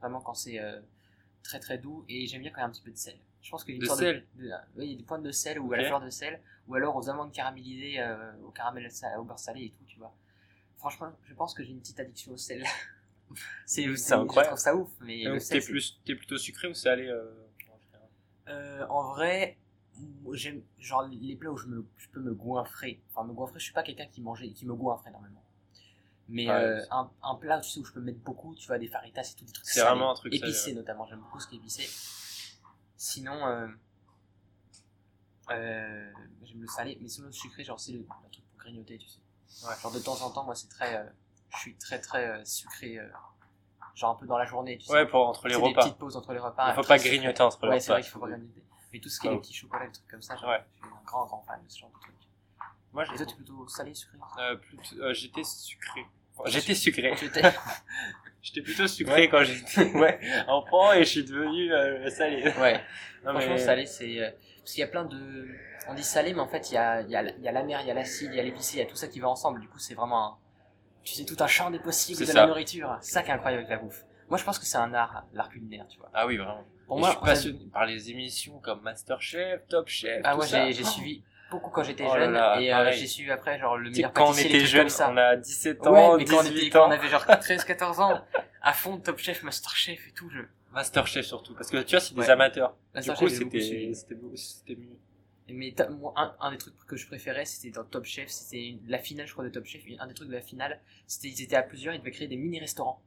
[0.00, 0.80] vraiment quand c'est euh,
[1.42, 3.16] très très doux et j'aime bien quand il y a un petit peu de sel.
[3.40, 5.02] Je pense qu'il y a une De sel de, de- oui, il y a des
[5.04, 8.32] pointes de sel ou à la fleur de sel ou alors aux amandes caramélisées euh,
[8.44, 8.86] au caramel
[9.18, 10.12] au beurre salé et tout, tu vois.
[10.78, 12.64] Franchement, je pense que j'ai une petite addiction au sel.
[13.66, 14.30] C'est incroyable.
[14.34, 16.74] Je trouve ça ouf, mais le Donc sel, t'es c'est- plus, t'es plutôt sucré ou
[16.74, 17.30] salé euh,
[18.48, 19.58] Euh, en vrai,
[20.32, 23.02] j'aime genre les plats où je me je peux me goinfrer.
[23.10, 25.44] Enfin me goinfrer, je suis pas quelqu'un qui mangeait qui me goinfre énormément.
[26.30, 28.88] Mais euh, un, un plat tu sais où je peux mettre beaucoup, tu vois des
[28.88, 30.76] faritas et tout des trucs C'est salés, vraiment un truc salé, épicé ouais.
[30.76, 31.84] notamment, j'aime beaucoup ce qui est épicé.
[32.96, 33.66] Sinon euh,
[35.50, 36.10] euh,
[36.44, 39.08] j'aime le salé, mais sinon le sucré genre c'est le, le truc pour grignoter, tu
[39.08, 39.20] sais.
[39.66, 39.74] Ouais.
[39.82, 41.04] Genre de temps en temps moi c'est très euh,
[41.54, 43.08] je suis très très euh, sucré euh,
[43.94, 44.92] genre un peu dans la journée, tu sais.
[44.92, 45.82] Ouais, pour entre les C'est des repas.
[45.82, 46.68] petites pauses entre les repas.
[46.70, 47.16] Il faut pas sucré.
[47.18, 47.80] grignoter entre les Ouais, repas.
[47.84, 48.62] c'est vrai qu'il faut pas grignoter.
[48.92, 49.42] Mais tout ce qui est Ah les ouais.
[49.42, 50.64] petits chocolats, les trucs comme ça, genre, Ouais.
[50.76, 52.14] je suis un grand grand fan de ce genre de trucs.
[52.92, 54.18] Moi, Et toi, tu es plutôt salé, sucré?
[54.62, 56.06] Plutôt- j'étais sucré.
[56.46, 57.12] J'étais sucré.
[58.40, 62.44] J'étais plutôt sucré quand j'étais ouais, enfant et je suis devenu euh, salé.
[62.60, 62.80] Ouais.
[63.24, 65.48] Non, Franchement, mais- salé, c'est parce qu'il y a plein de.
[65.88, 67.52] On dit salé, mais en fait, il y a il y a il y a
[67.52, 69.18] l'amer, il y a l'acide, il y a l'épicé, il y a tout ça qui
[69.18, 69.60] va ensemble.
[69.60, 70.36] Du coup, c'est vraiment un.
[71.04, 72.98] Tu sais tout un champ des possibles de la nourriture.
[73.00, 74.04] C'est ça qui est incroyable avec la bouffe.
[74.28, 76.10] Moi, je pense que c'est un art, l'art culinaire, tu vois.
[76.12, 76.62] Ah oui, vraiment.
[76.86, 80.40] Pour Et moi, je suis passionné par les émissions comme Masterchef, Top Chef, Ah tout
[80.40, 80.70] ouais, ça.
[80.70, 83.88] j'ai suivi beaucoup quand j'étais Oh jeune là, et euh, j'ai suivi après genre le
[83.88, 85.10] meilleur quand on était comme ça.
[85.10, 86.90] on a 17 Ouais, ans, mais quand on, 18 était, quand on ans.
[86.90, 88.20] avait genre 13-14 ans,
[88.60, 90.40] à fond Top Chef, Master Chef et tout, je...
[90.72, 92.30] Masterchef surtout, parce que tu vois, c'est des Ouais.
[92.30, 92.76] amateurs.
[93.02, 94.96] Du coup, c'était, c'était, beau- c'était mieux.
[95.50, 98.98] Mais moi, un, un des trucs que je préférais, c'était dans Top Chef, c'était la
[98.98, 99.82] finale, je crois, de Top Chef.
[99.98, 102.36] Un des trucs de la finale, c'était ils étaient à plusieurs, ils devaient créer des
[102.36, 103.00] mini-restaurants.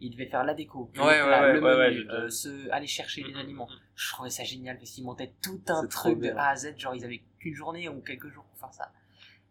[0.00, 3.38] Ils devaient faire la déco, Ouais, ouais, le menu, euh, se, aller chercher les Mhm,
[3.40, 3.68] aliments.
[3.70, 3.78] mhm.
[3.94, 6.30] Je trouvais ça génial parce qu'ils montaient tout un truc de.
[6.30, 8.90] A à Z, genre ils avaient qu'une journée ou quelques jours pour faire ça.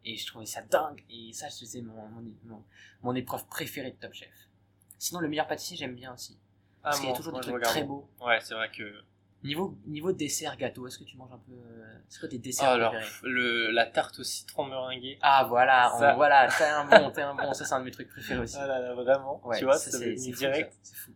[0.04, 1.04] Et je trouvais ça dingue.
[1.12, 2.64] Et ça, c'était mon, mon, mon,
[3.04, 4.34] mon épreuve préférée de Top Chef.
[4.98, 6.38] Sinon, le meilleur pâtissier, j'aime bien aussi.
[6.84, 8.10] Parce qu'il y a toujours des trucs très beaux.
[8.22, 8.84] Ouais, c'est vrai que.
[9.44, 11.52] Niveau, niveau dessert, gâteau, est-ce que tu manges un peu.
[11.54, 15.18] euh, C'est quoi tes desserts Ah, alors, le, la tarte au citron meringuée.
[15.24, 17.92] Ah voilà, on- voilà, t'es un bon, t'es un bon, ça c'est un de mes
[17.92, 18.56] trucs préférés aussi.
[18.60, 19.42] Ah là là, vraiment.
[19.44, 20.78] Ouais, tu vois, ça, c'est direct.
[20.84, 21.12] c'est fou.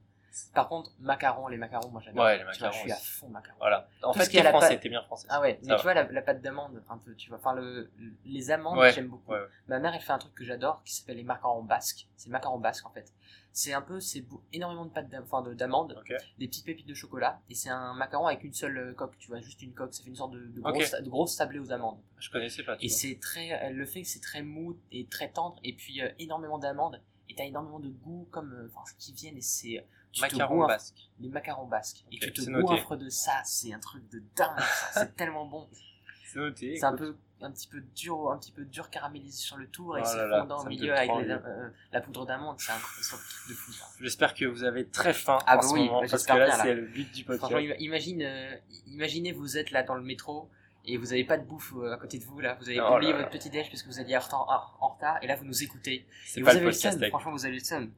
[0.56, 2.26] Par contre, macarons, les macarons, moi j'adore.
[2.26, 3.58] Ouais, les vois, macarons je suis à fond macarons.
[3.60, 3.88] Voilà.
[4.04, 5.28] En Tout ce fait, qui est t'es français, pâte- t'es bien français.
[5.30, 5.76] Ah ouais, Ça mais va.
[5.78, 7.38] tu vois la, la pâte d'amande, un peu, tu vois.
[7.38, 7.90] Enfin le,
[8.26, 9.32] les amandes, Ouais, j'aime beaucoup.
[9.32, 9.46] ouais, ouais.
[9.68, 12.08] Ma mère, elle fait un truc que j'adore, qui s'appelle les macarons basques.
[12.18, 13.14] C'est les macarons basques en fait.
[13.58, 16.14] C'est un peu, c'est énormément de pâte d'am- enfin, de- d'amandes, Ok.
[16.40, 19.30] des petites pépites de chocolat, et c'est un macaron avec une seule euh, coque, tu
[19.30, 19.94] vois, juste une coque.
[19.94, 21.98] Ça fait une sorte de, grosse, de grosse sablée aux amandes.
[22.20, 22.76] Je connaissais pas.
[22.76, 26.02] Tu Et c'est très, le fait que c'est très mou et très tendre, et puis
[26.02, 29.88] euh, énormément d'amandes, et t'as énormément de goût comme, euh, enfin, qui viennent, et c'est,
[30.20, 31.10] Macarons basques.
[31.22, 34.60] les macarons basques, et Ok, tu te goinfres de ça, c'est un truc de dingue,
[34.94, 35.70] c'est tellement bon.
[36.28, 36.76] C'est noté.
[36.76, 39.98] C'est un peu, un petit peu dur, un petit peu dur caramélisé sur le tour,
[39.98, 43.50] et Oh c'est fondant au milieu avec les- euh, la poudre d'amande, c'est un, truc
[43.50, 43.72] de fou.
[44.02, 46.34] J'espère que vous avez très faim Ah en bah ce oui, moment, bah parce que
[46.34, 47.52] là, c'est le but du podcast.
[47.52, 48.56] Franchement, imagine, euh,
[48.88, 50.50] imaginez vous êtes là dans le métro
[50.88, 52.96] et vous avez pas de bouffe euh, à côté de vous là, vous avez Oh
[52.96, 55.36] oublié votre petit déj parce que vous alliez en retard, en- en retard et là
[55.36, 57.64] vous nous écoutez C'est et vous pas le avez le seum, franchement vous avez le
[57.64, 57.92] seum.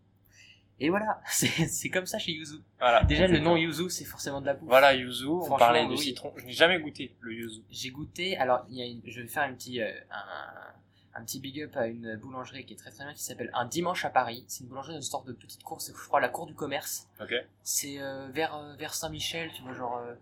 [0.79, 2.59] Et voilà, c'est comme ça chez Yuzu.
[2.79, 3.03] Voilà.
[3.03, 3.55] Déjà le nom.
[3.57, 4.69] Yuzu c'est forcément de la bouffe.
[4.69, 5.97] Voilà, yuzu, on parlait du oui.
[5.97, 6.31] citron.
[6.37, 7.61] Je n'ai jamais goûté le yuzu.
[7.71, 11.23] J'ai goûté, alors il y a une- je vais faire un petit, euh, un, un
[11.23, 14.05] petit big up à une boulangerie qui est très très bien qui s'appelle Un Dimanche
[14.05, 14.45] à Paris.
[14.47, 17.07] C'est une boulangerie d'une sorte de petite cour, c'est je crois la cour du commerce.
[17.19, 17.33] Ok.
[17.63, 20.13] C'est euh, vers, euh, vers Saint-Michel, tu vois, genre euh,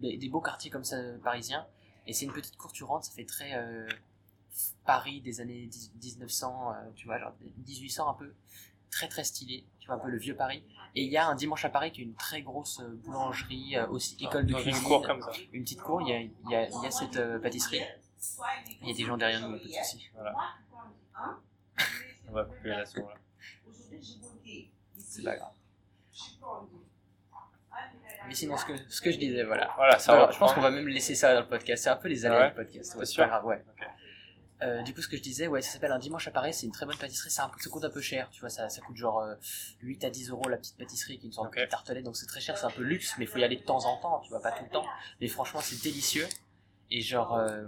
[0.00, 1.66] des, des beaux quartiers comme ça parisiens.
[2.06, 3.52] Et c'est une petite cour, tu rentres, ça fait très
[4.84, 7.32] Paris des années 10 1900, euh, tu vois, genre
[7.66, 8.32] 1800 un peu.
[8.90, 10.64] Très très stylé, tu vois, un peu le vieux Paris.
[10.94, 13.76] Et il y a un dimanche à Paris qui est une très grosse euh, boulangerie,
[13.76, 14.76] euh, aussi école de cuisine.
[14.76, 15.30] une cour comme ça.
[15.52, 17.82] Une petite cour, il y a, il y a, il y a cette euh, pâtisserie.
[18.80, 20.08] Il y a des gens derrière nous, pas de soucis.
[20.14, 20.34] Voilà.
[22.28, 23.14] On va couper la son là.
[24.96, 25.52] C'est pas grave.
[28.26, 29.70] Mais sinon, ce que, ce que je disais, voilà.
[29.76, 30.32] Voilà, ça Alors, va.
[30.32, 31.84] je pense qu'on va même laisser ça dans le podcast.
[31.84, 32.96] C'est un peu les aléas Ah ouais du podcast.
[32.96, 33.62] Ouais, c'est pas grave, ouais.
[34.64, 36.54] Euh, du coup, ce que je disais, ouais, ça s'appelle un dimanche à Paris.
[36.54, 37.30] C'est une très bonne pâtisserie.
[37.30, 38.48] Ça, ça coûte un peu cher, tu vois.
[38.48, 39.34] Ça, ça coûte genre euh,
[39.82, 42.04] 8 à 10 euros la petite pâtisserie, qui est une sorte de tartelette.
[42.04, 43.84] Donc c'est très cher, c'est un peu luxe, mais il faut y aller de temps
[43.84, 44.86] en temps, tu vois, pas tout le temps.
[45.20, 46.26] Mais franchement, c'est délicieux.
[46.90, 47.64] Et genre, euh,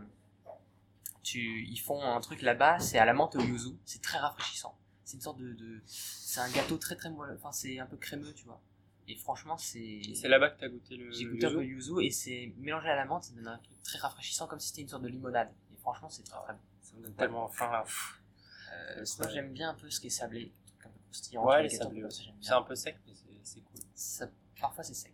[1.22, 3.74] tu, ils font un truc là-bas, c'est à la menthe au yuzu.
[3.84, 4.76] C'est très rafraîchissant.
[5.04, 7.36] C'est une sorte de, de c'est un gâteau très très moelleux.
[7.36, 8.60] Enfin, c'est un peu crémeux, tu vois.
[9.08, 10.00] Et franchement, c'est.
[10.14, 11.12] C'est là-bas que t'as goûté le.
[11.12, 13.58] J'ai goûté un yuzu peu yuzu et c'est mélangé à la menthe, ça donne un
[13.58, 15.50] truc très rafraîchissant comme si c'était une sorte de limonade.
[15.72, 16.58] Et franchement, c'est très très bon.
[16.96, 17.82] Ça me donne tellement faim là.
[17.82, 18.20] Pff.
[18.72, 19.30] Euh, Ouais.
[19.32, 20.52] j'aime bien un peu ce qui est sablé,
[21.06, 21.44] croustillant.
[21.44, 22.32] Ouais, les sablés aussi.
[22.40, 23.80] C'est un peu sec, mais c'est- c'est cool.
[23.94, 24.28] Ça-
[24.60, 25.12] parfois, c'est sec.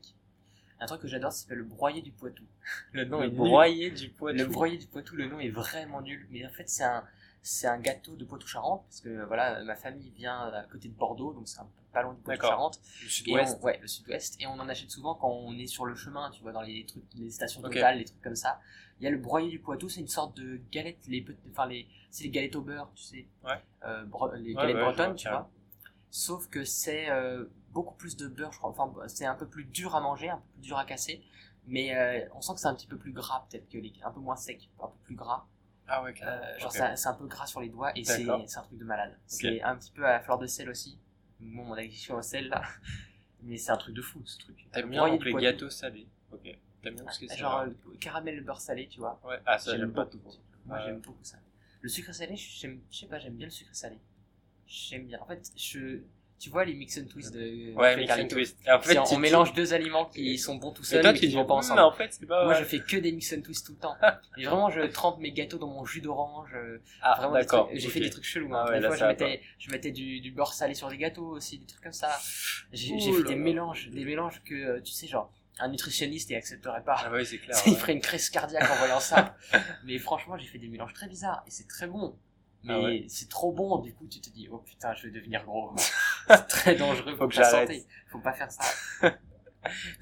[0.81, 2.45] Un truc que j'adore, s'appelle le broyé du Poitou.
[2.93, 3.37] Le nom Le est nul.
[3.37, 4.39] broyé du Poitou.
[4.39, 6.27] Le broyé du Poitou, le nom est vraiment nul.
[6.31, 7.05] Mais en fait, c'est un,
[7.43, 11.33] c'est un gâteau de Poitou-Charentes, parce que voilà, ma famille vient à côté de Bordeaux,
[11.33, 12.51] donc c'est un peu pas loin du D'accord.
[12.51, 12.81] Poitou-Charentes.
[13.03, 13.63] Le Et sud-ouest.
[13.63, 14.37] ouais, le sud-ouest.
[14.41, 16.85] Et on en achète souvent quand on est sur le chemin, tu vois, dans les
[16.87, 18.61] trucs, les stations totales, les trucs comme ça.
[19.01, 21.89] Il y a le broyé du Poitou, c'est une sorte de galette, les, enfin les,
[22.11, 23.27] c'est les galettes au beurre, tu sais.
[23.45, 23.61] Ouais.
[23.85, 24.05] Euh,
[24.37, 25.51] les galettes ouais, bretonnes, vois, tu vois.
[26.11, 28.71] sauf que c'est euh, beaucoup plus de beurre, je crois.
[28.71, 31.23] Enfin, c'est un peu plus dur à manger, un peu plus dur à casser,
[31.67, 34.11] mais euh, on sent que c'est un petit peu plus gras peut-être que les, un
[34.13, 35.47] peu moins sec, un peu plus gras.
[35.89, 38.79] Ah ouais, Euh, genre c'est un peu gras sur les doigts et c'est un truc
[38.79, 39.19] de malade.
[39.27, 40.99] C'est un petit peu à fleur de sel aussi.
[41.43, 42.63] Bon, mon addiction au sel là,
[43.43, 44.67] mais c'est un truc de fou ce truc.
[44.73, 46.07] T'aimes Le bien donc les gâteaux salés.
[46.33, 46.43] Ok.
[46.83, 49.21] T'aimes bien tout ce qui est Genre euh, caramel beurre salé, tu vois.
[49.25, 49.41] Ouais.
[49.47, 50.21] Ah ça j'aime pas tout.
[50.67, 50.83] Moi Ouais.
[50.87, 51.39] j'aime beaucoup ça.
[51.81, 52.59] Le sucre salé, je
[52.91, 53.99] sais pas, j'aime bien le sucre salé.
[54.67, 55.19] J'aime bien.
[55.21, 56.01] En fait, je,
[56.43, 58.59] tu vois les mix and twist de Ouais, mix and twist.
[58.67, 61.29] Et en C'est- on mélange deux aliments qui sont bons tout Et seuls mais qui
[61.29, 61.79] dis vont pas ensemble.
[61.79, 62.45] mais en fait pas.
[62.45, 63.95] Moi, je fais que des mix and twist tout le temps.
[64.37, 66.51] Et vraiment, je trempe mes gâteaux dans mon jus d'orange.
[66.57, 67.71] euh, Ah vraiment d'accord.
[67.73, 68.51] J'ai fait des trucs chelous.
[68.53, 68.71] Ah hein.
[68.73, 71.59] ouais, des fois, je mettais, je mettais du, du beurre salé sur des gâteaux aussi,
[71.61, 72.11] des trucs comme ça.
[72.73, 76.83] J'ai fait des mélanges, des mélanges que, euh, tu sais, genre, un nutritionniste il accepterait
[76.83, 76.97] pas.
[77.05, 77.57] Ah ouais c'est clair.
[77.67, 77.79] Il ouais.
[77.79, 79.37] ferait une crise cardiaque en voyant ça.
[79.85, 82.17] Mais franchement, j'ai fait des mélanges très bizarres et c'est très bon.
[82.65, 83.05] Mais Ah ouais.
[83.09, 85.75] c'est trop bon, du coup, tu te dis, oh putain, je vais devenir gros.
[86.29, 87.87] C'est très dangereux Faut pour la santé.
[88.09, 88.63] Faut pas faire ça.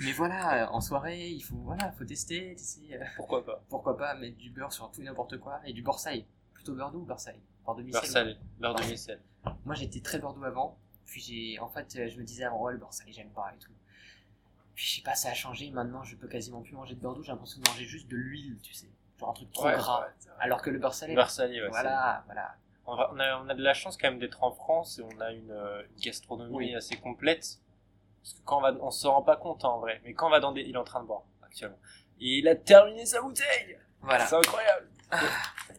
[0.00, 3.62] Mais voilà, euh, en soirée, il faut, voilà, faut tester, sais, euh, Pourquoi pas.
[3.68, 6.26] pourquoi pas mettre du beurre sur tout et n'importe quoi et du salé.
[6.54, 8.04] Plutôt beurre doux ou salé Beurre demi Beurre.
[8.58, 9.20] Beurre demi sel.
[9.64, 10.78] Moi, j'étais très beurre doux avant.
[11.04, 13.72] Puis j'ai, en fait, euh, je me disais ouais, le salé, j'aime pas et tout.
[14.74, 15.70] Puis je sais pas, ça a changé.
[15.70, 17.22] Maintenant, je peux quasiment plus manger de beurre doux.
[17.22, 18.88] J'ai l'impression de manger juste de l'huile, tu sais.
[19.18, 20.00] Genre un truc trop Ouais, gras.
[20.06, 20.30] ouais.
[20.38, 21.68] Alors que le beurre salé, Beurre salé ouais.
[21.68, 22.54] voilà, voilà.
[22.90, 25.02] On, va- on a, on a de la chance quand même d'être en France et
[25.02, 26.74] on a une, euh, une gastronomie Oui.
[26.74, 27.58] assez complète.
[28.22, 30.30] Parce que quand on va, on se rend pas compte en vrai, mais quand on
[30.30, 31.78] va dans des, il est en train de boire actuellement.
[32.20, 33.78] Et il a terminé sa bouteille.
[34.02, 34.26] Voilà.
[34.26, 34.88] C'est incroyable.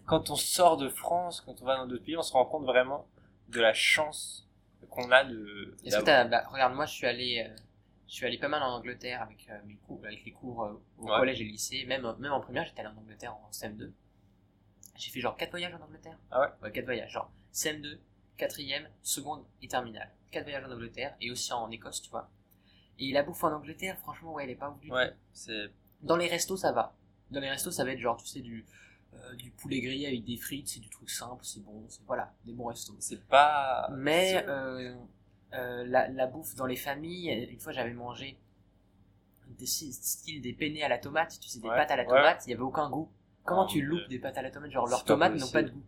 [0.05, 2.65] Quand on sort de France, quand on va dans d'autres pays, on se rend compte
[2.65, 3.07] vraiment
[3.49, 4.47] de la chance
[4.89, 5.75] qu'on a de.
[5.85, 7.55] Est-ce que d'avoir- t'as, bah, regarde, moi, je suis allé, euh,
[8.07, 10.81] je suis allé pas mal en Angleterre avec euh, mes cours, avec les cours euh,
[10.97, 11.17] au Ouais.
[11.19, 11.85] collège et lycée.
[11.85, 13.91] Même, même en première, j'étais allé en Angleterre en CM2.
[15.01, 16.17] J'ai fait genre 4 voyages en Angleterre.
[16.29, 16.47] Ah ouais?
[16.61, 17.11] Ouais, 4 voyages.
[17.11, 17.97] Genre CM2,
[18.37, 20.11] 4ème, seconde et terminale.
[20.29, 22.29] 4 voyages en Angleterre et aussi en Écosse, tu vois.
[22.99, 24.91] Et la bouffe en Angleterre, franchement, ouais, elle est pas ouf du.
[24.91, 25.71] Ouais, c'est.
[26.01, 26.95] Dans les restos, ça va.
[27.31, 28.63] Dans les restos, ça va être genre, tu sais, du,
[29.15, 32.35] euh, du poulet grillé avec des frites, c'est du truc simple, c'est bon, c'est voilà,
[32.45, 32.95] des bons restos.
[32.99, 33.89] C'est pas.
[33.91, 34.95] Mais euh,
[35.53, 38.37] euh, la, la bouffe dans les familles, une fois j'avais mangé
[39.47, 42.09] des style des penne à la tomate, tu sais, des Ouais, pâtes à la ouais.
[42.09, 43.11] tomate, il y avait aucun goût.
[43.43, 44.07] Comment Oh, tu loupes Dieu.
[44.09, 45.83] des pâtes à la tomate Genre leurs tomates n'ont pas de goût.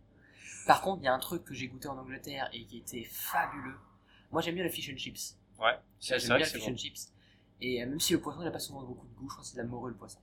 [0.66, 3.04] Par contre, il y a un truc que j'ai goûté en Angleterre et qui était
[3.04, 3.76] fabuleux.
[4.32, 5.36] Moi j'aime bien le fish and chips.
[5.60, 6.72] Ouais, c'est c'est J'aime vrai bien le fish bon.
[6.72, 7.12] and chips.
[7.60, 9.48] Et euh, même si le poisson n'a pas souvent beaucoup de goût, je crois que
[9.48, 10.18] c'est de la morue le poisson.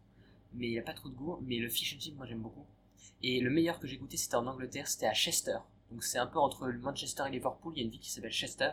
[0.54, 1.40] Mais il a pas trop de goût.
[1.44, 2.66] Mais le fish and chips, moi j'aime beaucoup.
[3.24, 5.58] Et le meilleur que j'ai goûté, c'était en Angleterre, c'était à Chester.
[5.92, 8.32] Donc c'est un peu entre Manchester et Liverpool, il y a une ville qui s'appelle
[8.32, 8.72] Chester.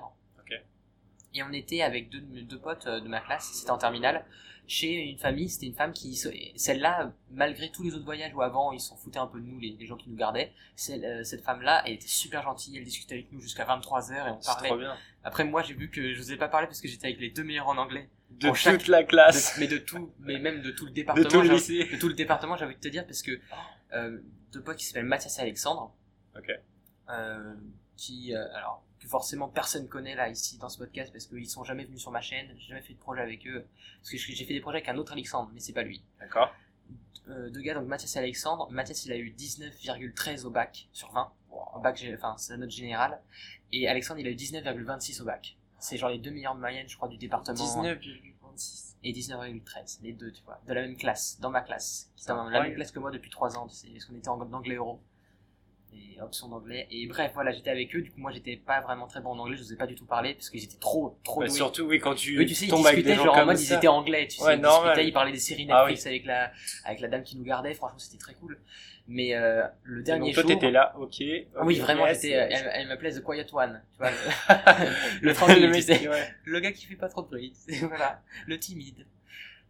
[1.35, 4.25] Et on était avec deux, deux potes euh, de ma classe, c'était en terminale,
[4.67, 6.15] chez une famille, c'était une femme qui,
[6.57, 9.59] celle-là, malgré tous les autres voyages où avant ils s'en foutaient un peu de nous,
[9.59, 10.53] les, les gens qui nous gardaient,
[10.91, 14.37] euh, cette femme-là, elle était super gentille, elle discutait avec nous jusqu'à 23h et on
[14.41, 14.69] parlait.
[14.69, 14.95] trop bien.
[15.25, 17.31] Après moi j'ai vu que je vous ai pas parlé parce que j'étais avec les
[17.31, 19.55] deux meilleurs en anglais De chaque- toute la classe.
[19.57, 21.29] de- mais de tout, mais même de tout le De département.
[21.29, 21.85] tout le lycée.
[21.91, 23.39] de tout le département, j'ai envie de te dire, parce que
[23.95, 24.19] euh,
[24.53, 25.95] deux potes qui s'appellent Mathias et Alexandre,
[26.37, 26.51] Ok.
[27.11, 27.55] euh,
[27.97, 31.85] qui, alors, que forcément personne connaît là ici dans ce podcast parce qu'ils sont jamais
[31.85, 33.65] venus sur ma chaîne, j'ai jamais fait de projet avec eux,
[34.01, 36.03] parce que j'ai fait des projets avec un autre Alexandre, mais c'est pas lui.
[36.21, 36.53] D'accord.
[37.29, 38.71] Euh, deux gars, donc Mathias et Alexandre.
[38.71, 42.71] Mathias il a eu 19,13 au bac sur 20, au bac, enfin c'est la note
[42.71, 43.21] générale,
[43.73, 45.57] et Alexandre il a eu 19,26 au bac.
[45.79, 47.55] C'est genre les deux meilleures moyennes, je crois, du département.
[47.55, 48.95] 19,26.
[49.05, 52.29] et 19,13, les deux, tu vois, de la même classe, dans ma classe, qui est
[52.29, 54.41] dans la même classe que moi depuis 3 ans, tu sais, parce qu'on était en
[54.53, 55.01] anglais euro,
[55.95, 59.07] et option d'anglais, et bref, voilà, j'étais avec eux, du coup moi j'étais pas vraiment
[59.07, 61.19] très bon en anglais, je vous ai pas du tout parlé, parce qu'ils étaient trop,
[61.25, 61.55] trop Bah, doués.
[61.57, 64.27] surtout, oui, quand tu, Eux, tu sais, ils discutaient genre en mode ils étaient anglais,
[64.29, 66.53] tu sais, Ouais, ils discutaient, ils parlaient des séries Ah Netflix avec la
[66.85, 68.59] avec la dame qui nous gardait, franchement c'était très cool.
[69.11, 71.15] Mais euh, le dernier Donc toi, jour, t'étais là, ok.
[71.57, 72.21] Ah oui vraiment yes.
[72.21, 74.17] j'étais, euh, elle, elle m'appelait The Quiet One, tu vois, le,
[75.29, 76.29] le tranquille, le tu sais ouais.
[76.45, 77.55] le gars qui fait pas trop de bruit,
[77.89, 79.07] voilà, le timide.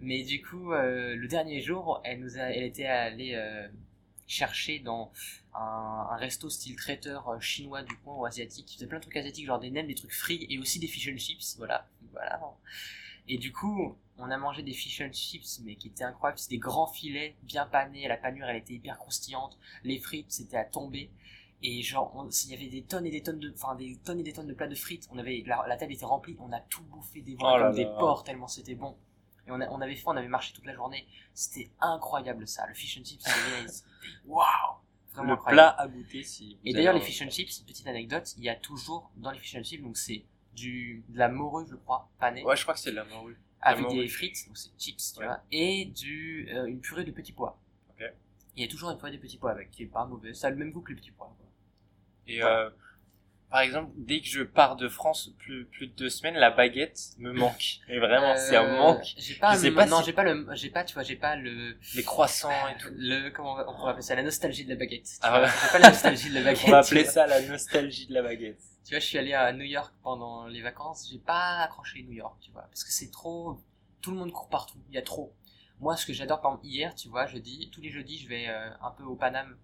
[0.01, 3.67] Mais du coup, euh, le dernier jour, elle nous a, elle était allée euh,
[4.29, 5.13] chercher dans
[5.55, 9.03] un, un resto style traiteur euh, chinois du coin ou asiatique, qui faisait plein de
[9.03, 11.89] trucs asiatiques, genre des nems, des trucs frits et aussi des fish and chips, voilà,
[12.13, 12.41] voilà.
[13.29, 16.57] Et du coup, on a mangé des fish and chips, mais qui étaient incroyables, c'était
[16.57, 20.65] des grands filets, bien panés, la panure elle était hyper croustillante, les frites c'était à
[20.65, 21.11] tomber.
[21.63, 24.23] Et genre, il y avait des tonnes et des tonnes de, enfin des tonnes et
[24.23, 25.09] des tonnes de plats de frites.
[25.11, 27.73] On avait, la, la table était remplie, on a tout bouffé des voix Oh là
[27.73, 27.91] des là.
[27.99, 28.97] porcs tellement c'était bon.
[29.49, 31.07] Et on, a- on avait fait, on avait marché toute la journée.
[31.35, 32.67] C'était incroyable ça.
[32.67, 33.89] Le fish and chips, c'était c'était-
[34.27, 34.45] waouh,
[35.13, 35.57] vraiment Le incroyable.
[35.57, 36.55] plat à goûter si.
[36.55, 39.39] vous Et d'ailleurs, les fish and chips, petite anecdote, il y a toujours dans les
[39.39, 40.23] fish and chips, donc c'est
[40.55, 43.39] du de la morue, je crois, panée, Ouais, je crois que c'est de la morue.
[43.63, 44.01] avec la morue.
[44.03, 45.27] des frites, donc c'est chips, tu Ouais.
[45.27, 47.59] vois, et du euh, une purée de petits pois.
[47.91, 48.05] Ok.
[48.57, 50.35] Il y a toujours une purée de petits pois avec, qui est pas mauvais.
[50.35, 51.27] Ça a le même goût que les petits pois.
[51.39, 51.47] Quoi.
[52.27, 52.59] Et Voilà.
[52.67, 52.71] euh,
[53.51, 56.99] par exemple, dès que je pars de France plus, plus de deux semaines, la baguette
[57.19, 57.79] me manque.
[57.89, 59.05] Et vraiment, c'est un Euh, manque.
[59.17, 61.03] J'ai pas, Je sais le- pas non, si- j'ai pas le, j'ai pas, tu vois,
[61.03, 62.89] j'ai pas le, Les croissants et tout.
[62.95, 65.09] le, comment on va- on pourrait appeler ça, la nostalgie de la baguette.
[65.23, 65.49] Ah ouais.
[65.49, 66.65] J'ai pas la nostalgie de la baguette.
[66.67, 68.61] On va appeler ça la nostalgie de la baguette.
[68.85, 72.13] Tu vois, je suis allé à New York pendant les vacances, j'ai pas accroché New
[72.13, 73.59] York, tu vois, parce que c'est trop,
[74.01, 75.35] tout le monde court partout, il y a trop.
[75.81, 78.49] Moi, ce que j'adore, par exemple, hier, tu vois, jeudi, tous les jeudis, je vais
[78.49, 79.57] euh, un peu au Paname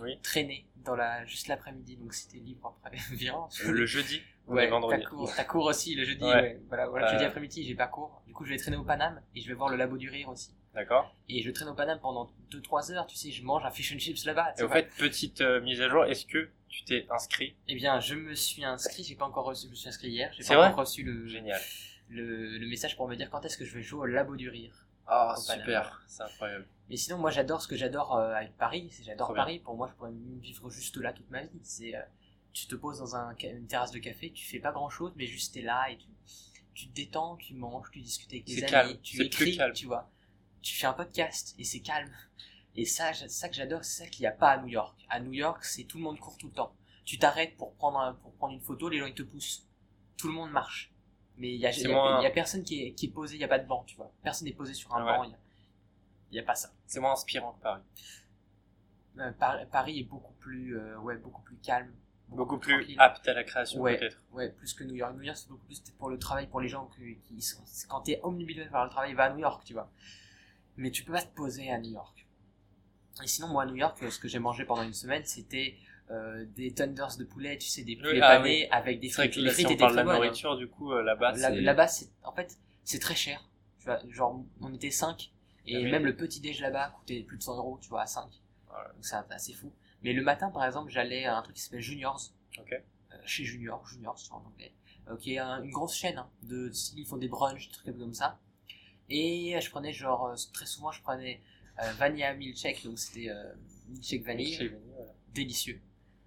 [0.00, 0.18] Oui.
[0.22, 2.98] traîner dans la, juste l'après-midi, donc c'était libre après.
[3.12, 3.46] Viens.
[3.66, 6.32] Le jeudi, ou Ouais, t'as cours, t'as cours aussi le jeudi, Ouais.
[6.34, 6.60] ouais.
[6.68, 7.12] Voilà, voilà, Euh.
[7.12, 8.22] jeudi après-midi, j'ai pas cours.
[8.26, 10.28] Du coup, je vais traîner au Paname et je vais voir le labo du rire
[10.28, 10.54] aussi.
[10.74, 11.14] D'accord.
[11.28, 13.98] Et je traîne au Paname pendant 2-3 heures, tu sais, je mange un fish and
[13.98, 14.54] chips là-bas.
[14.58, 17.54] Et au fait, petite euh, mise à jour, est-ce que tu t'es inscrit?
[17.68, 20.32] Eh bien, je me suis inscrit, j'ai pas encore reçu, je me suis inscrit hier,
[20.36, 20.66] j'ai pas vrai?
[20.66, 21.60] encore reçu le, Génial.
[22.08, 24.48] le, le message pour me dire quand est-ce que je vais jouer au labo du
[24.50, 24.83] rire.
[25.06, 25.60] Ah, Paname.
[25.64, 26.02] super.
[26.08, 26.66] C'est incroyable.
[26.88, 29.42] Mais sinon, moi, j'adore ce que j'adore euh, avec Paris, c'est j'adore bien.
[29.42, 29.58] Paris.
[29.60, 31.60] Pour moi, je pourrais vivre juste là toute ma vie.
[31.62, 32.02] C'est, euh,
[32.52, 35.26] tu te poses dans un, une terrasse de café, tu fais pas grand chose, mais
[35.26, 36.06] juste t'es là et tu,
[36.74, 39.72] tu te détends, tu manges, tu discutes avec tes amis, calme, tu écris, calme.
[39.72, 40.10] tu vois.
[40.62, 42.12] Tu fais un podcast et c'est calme.
[42.76, 45.06] Et ça, ça que j'adore, c'est ça qu'il n'y a pas à New York.
[45.08, 46.74] À New York, c'est tout le monde court tout le temps.
[47.04, 49.66] Tu t'arrêtes pour prendre un- pour prendre une photo, les gens ils te poussent.
[50.16, 50.90] Tout le monde marche.
[51.36, 52.92] Mais il y a, C'est il y a- moins- il y a personne qui est,
[52.94, 54.12] qui est posé, il y a pas de banc, tu vois.
[54.22, 55.28] Personne n'est posé sur un Ah ouais.
[55.28, 55.36] banc,
[56.30, 56.72] il y a, pas ça.
[56.86, 57.82] C'est moins inspirant que Paris.
[59.18, 61.92] Euh, Par- Paris est beaucoup plus, euh, ouais, beaucoup plus calme.
[62.28, 63.98] Beaucoup plus apte à la création, Ouais.
[63.98, 64.20] peut-être.
[64.32, 65.14] Ouais, plus que New York.
[65.14, 67.62] New York, c'est beaucoup plus pour le travail, pour les gens que- qui sont.
[67.88, 69.90] Quand t'es omnibulé par le travail, va à New York, tu vois.
[70.76, 72.26] Mais tu peux pas te poser à New York.
[73.22, 75.76] Et sinon, moi, à New York, ce que j'ai mangé pendant une semaine, c'était
[76.10, 79.36] euh, des thunders de poulet, tu sais, des poulets ah panés avec des frites.
[79.36, 80.14] Les si frites on étaient très la hein.
[80.16, 81.32] nourriture, du coup, euh, là-bas.
[81.32, 83.48] Là-bas, c'est en fait, c'est très cher.
[83.78, 85.30] Tu vois, genre, on était 5
[85.66, 85.90] et Ah oui.
[85.90, 88.28] même le petit déj là-bas coûtait plus de 100 euros, tu vois, à 5.
[88.68, 88.88] Voilà.
[88.92, 89.72] Donc c'est assez fou.
[90.02, 92.20] Mais le matin, par exemple, j'allais à un truc qui s'appelle Juniors,
[92.58, 92.72] Ok.
[92.72, 94.72] euh, chez Junior, Juniors en anglais,
[95.08, 97.96] euh, qui est un- une grosse chaîne hein, de ils font des brunchs, des trucs
[97.98, 98.38] comme ça.
[99.08, 101.40] Et euh, je prenais genre euh, très souvent, je prenais
[101.98, 103.28] vanilla milkshake, donc c'était
[103.88, 105.12] milkshake vanille, voilà.
[105.32, 105.80] délicieux.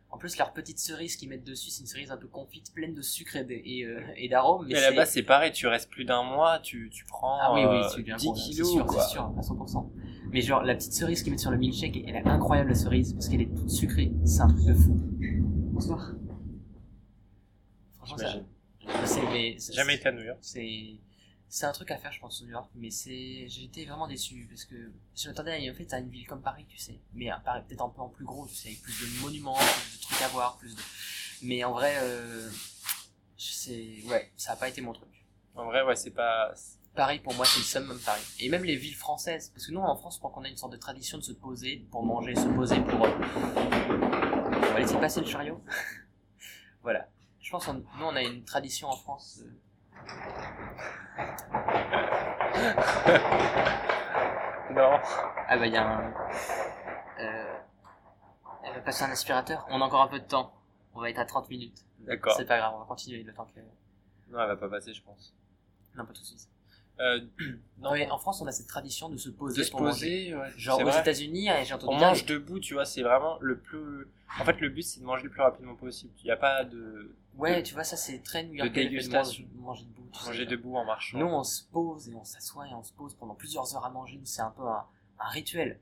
[0.10, 2.94] En plus, leur petite cerise qu'ils mettent dessus, c'est une cerise un peu confite, pleine
[2.96, 4.66] de sucre et de- et, euh, et d'arômes.
[4.68, 7.76] Mais là-bas, c'est pareil, tu restes plus d'un mois, tu, tu prends Ah oui, oui,
[7.84, 9.02] euh, tu deviens 10 gros, là, c'est kilos, sûr, quoi.
[9.04, 9.92] c'est sûr, à 100%.
[10.32, 13.14] Mais genre, la petite cerise qu'ils mettent sur le milkshake, elle est incroyable, la cerise,
[13.14, 14.12] parce qu'elle est toute sucrée.
[14.26, 14.98] C'est un truc de fou.
[15.74, 16.14] Bonsoir.
[17.98, 18.18] Franchement,
[19.06, 20.38] ça, mais, Jamais été à New York.
[20.42, 20.96] c'est,
[21.50, 24.08] c'est un truc à faire, je pense, au New York, mais c'est, j'ai été vraiment
[24.08, 24.76] déçu, parce que
[25.16, 27.62] je m'attendais à, en fait, à une ville comme Paris, tu sais, mais à Paris,
[27.68, 30.22] peut-être un peu en plus gros, tu sais, avec plus de monuments, plus de trucs
[30.22, 30.82] à voir, plus de,
[31.44, 32.50] mais en vrai, euh,
[33.38, 35.10] c'est, ouais, ça a pas été mon truc.
[35.56, 36.54] En vrai, ouais, c'est pas...
[36.96, 38.24] Paris, pour moi, c'est le summum Paris.
[38.40, 39.52] Et même les villes françaises.
[39.54, 41.32] Parce que nous, en France, je crois qu'on a une sorte de tradition de se
[41.32, 43.06] poser pour manger, se poser pour.
[43.06, 45.64] euh, On va laisser passer le chariot.
[46.82, 47.08] voilà.
[47.40, 49.42] Je pense qu'on nous, on a une tradition en France.
[49.44, 49.60] euh,
[54.78, 55.00] Non.
[55.48, 56.14] Ah bah, il y a un.
[57.20, 57.58] Euh...
[58.64, 59.66] Elle va passer un aspirateur.
[59.70, 60.54] On a encore un peu de temps.
[60.94, 61.86] On va être à 30 minutes.
[62.00, 62.34] D'accord.
[62.38, 63.60] C'est pas grave, on va continuer le temps que.
[64.30, 65.34] Non, elle va pas passer, je pense.
[65.96, 66.48] Non, pas tout de suite.
[67.00, 67.20] Euh,
[67.80, 70.32] non, Ouais, en France, on a cette tradition de se poser de se pour manger.
[70.32, 70.52] poser, ouais.
[70.58, 70.90] Genre aux.
[70.90, 74.08] États-Unis, euh, j'ai entendu On mange debout, tu vois, c'est vraiment le plus...
[74.40, 76.12] En fait, le but, c'est de manger le plus rapidement possible.
[76.20, 79.46] Il n'y a pas de Ouais, tu vois, ça c'est très New fait de dégustation.
[79.56, 80.10] manger, debout.
[80.26, 81.18] manger debout en marchant.
[81.20, 83.90] Nous, on se pose et on s'assoit et on se pose pendant plusieurs heures à
[83.92, 84.20] manger.
[84.24, 84.84] C'est un peu un,
[85.20, 85.80] un rituel.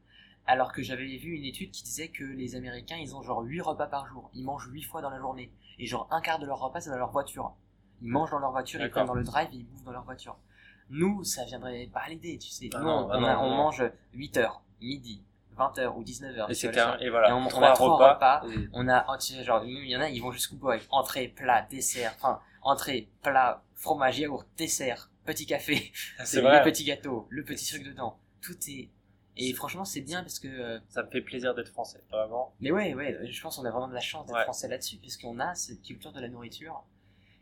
[0.47, 3.61] Alors que j'avais vu une étude qui disait que les Américains, ils ont genre 8
[3.61, 4.29] repas par jour.
[4.35, 5.51] Ils mangent 8 fois dans la journée.
[5.79, 7.53] Et genre un quart de leur repas, c'est dans leur voiture.
[8.01, 10.03] Ils mangent dans leur voiture, ils prennent dans le drive et ils bouffent dans leur
[10.03, 10.37] voiture.
[10.89, 12.69] Nous, ça viendrait pas à l'idée, tu sais.
[12.73, 13.55] Ah Nous, non, on, ah on non, a- on non.
[13.57, 15.23] mange 8 heures, midi,
[15.55, 16.49] 20 heures ou 19 heures.
[16.49, 16.73] Et un...
[16.73, 17.01] soir.
[17.01, 18.13] Et voilà, Et on- a trois repas.
[18.39, 18.47] repas.
[18.49, 20.85] et- On a, tu sais, genre, il y en a, ils vont jusqu'au bout avec
[20.91, 25.91] entrée, plat, dessert, enfin, entrée, plat, fromage, yaourt, dessert, petit café,
[26.23, 28.19] C'est le petit gâteau, le petit truc dedans.
[28.41, 28.89] Tout est,
[29.37, 32.53] et franchement, c'est bien parce que, euh, ça me fait plaisir d'être français, vraiment.
[32.61, 34.43] mais ouais, ouais, je pense qu'on a vraiment de la chance d'être Ouais.
[34.43, 36.83] français là-dessus, puisqu'on a cette culture de la nourriture.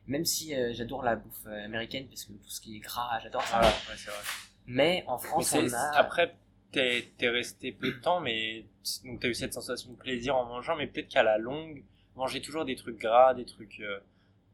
[0.08, 3.20] Même si euh, j'adore la bouffe euh, américaine, parce que tout ce qui est gras,
[3.22, 3.60] j'adore ça.
[3.60, 4.20] Voilà, ouais, c'est vrai.
[4.66, 5.90] Mais en France, on a.
[5.98, 6.36] Après,
[6.72, 8.66] t'es es resté peu de temps, mais
[9.06, 11.84] donc t'as eu cette sensation de plaisir en mangeant, mais peut-être qu'à la longue,
[12.16, 14.00] manger toujours des trucs gras, des trucs euh,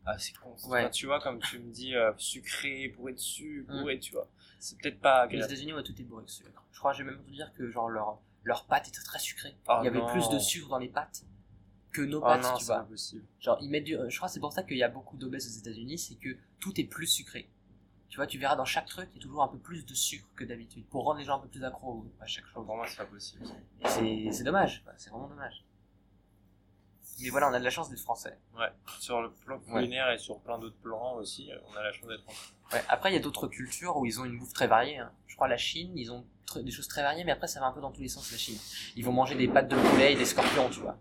[0.06, 0.50] assez con.
[0.70, 0.82] Ouais.
[0.82, 3.80] Enfin, tu vois, comme tu me dis, euh, sucré, bourré de sucre, Mm.
[3.80, 4.28] bourré, tu vois.
[4.60, 5.52] C'est peut-être pas Les agréable.
[5.54, 6.64] États-Unis, ouais, tout est bourré de sucre.
[6.72, 9.56] Je crois, j'ai même entendu dire que genre leur leur pâte était très sucrée.
[9.68, 10.08] Oh Il y avait non.
[10.08, 11.24] plus de sucre dans les pâtes
[11.92, 12.90] que nos Oh pâtes, non, tu c'est pas vois.
[12.90, 13.26] possible.
[13.40, 13.98] Genre, ils mettent du.
[14.08, 16.38] Je crois que c'est pour ça qu'il y a beaucoup d'obèses aux États-Unis, c'est que
[16.60, 17.50] tout est plus sucré.
[18.10, 19.94] Tu vois, tu verras dans chaque truc, il y a toujours un peu plus de
[19.94, 22.66] sucre que d'habitude pour rendre les gens un peu plus accros à chaque chose.
[22.66, 23.44] Pour moi, c'est pas possible.
[23.82, 25.64] Et c'est c'est dommage, c'est vraiment dommage.
[27.22, 28.38] Mais voilà, on a de la chance d'être français.
[28.58, 28.72] Ouais.
[29.00, 32.24] Sur le plan culinaire et sur plein d'autres plans aussi, on a la chance d'être
[32.24, 32.54] français.
[32.74, 32.82] Ouais.
[32.88, 34.98] Après, il y a d'autres cultures où ils ont une bouffe très variée.
[35.00, 35.12] hein.
[35.28, 36.26] Je crois la Chine, ils ont
[36.56, 38.38] des choses très variées, mais après, ça va un peu dans tous les sens, la
[38.38, 38.58] Chine.
[38.96, 40.98] Ils vont manger des pâtes de poulet et des scorpions, tu vois.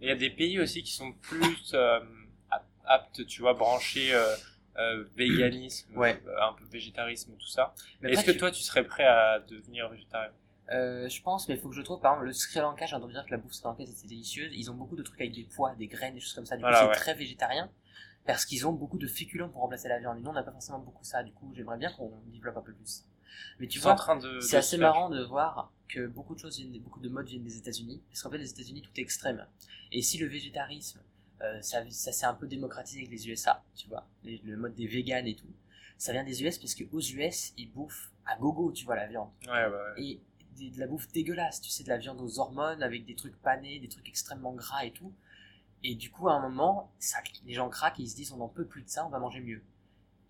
[0.00, 2.00] Il y a des pays aussi qui sont plus euh,
[2.50, 4.34] ap- aptes, tu vois, branchés euh,
[4.78, 6.20] euh, véganisme, Ouais.
[6.40, 7.74] un peu végétarisme, tout ça.
[8.02, 10.30] Est-ce que toi, tu serais prêt à devenir végétarien?
[10.72, 12.94] Euh, je pense, mais il faut que je trouve, par exemple, le Sri Lanka, j'ai
[12.94, 14.52] entendu dire que la bouffe sri lankaise était délicieuse.
[14.54, 16.56] Ils ont beaucoup de trucs avec des pois, des graines, des choses comme ça.
[16.56, 16.94] Du coup, Voilà, c'est ouais.
[16.94, 17.68] très végétarien.
[18.26, 20.18] Parce qu'ils ont beaucoup de féculents pour remplacer la viande.
[20.18, 21.22] Et nous, on n'a pas forcément beaucoup ça.
[21.24, 23.04] Du coup, j'aimerais bien qu'on développe un peu plus.
[23.58, 23.92] Mais tu vois,
[24.40, 24.92] c'est se assez faire.
[24.92, 28.00] marrant de voir que beaucoup de choses viennent, beaucoup de modes viennent des États-Unis.
[28.08, 29.46] Parce qu'en fait, les États-Unis, tout est extrême.
[29.92, 31.00] Et si le végétarisme,
[31.42, 34.74] euh, ça, ça s'est un peu démocratisé avec les USA, tu vois, les- le mode
[34.74, 35.48] des véganes et tout,
[35.98, 39.06] ça vient des US parce que aux US, ils bouffent à gogo, tu vois, la
[39.06, 40.02] viande Ouais, ouais.
[40.02, 40.20] et
[40.72, 43.78] de la bouffe dégueulasse, tu sais, de la viande aux hormones avec des trucs panés,
[43.80, 45.12] des trucs extrêmement gras et tout.
[45.82, 48.36] Et du coup, à un moment, ça, les gens craquent et ils se disent on
[48.36, 49.62] n'en peut plus de ça, on va manger mieux.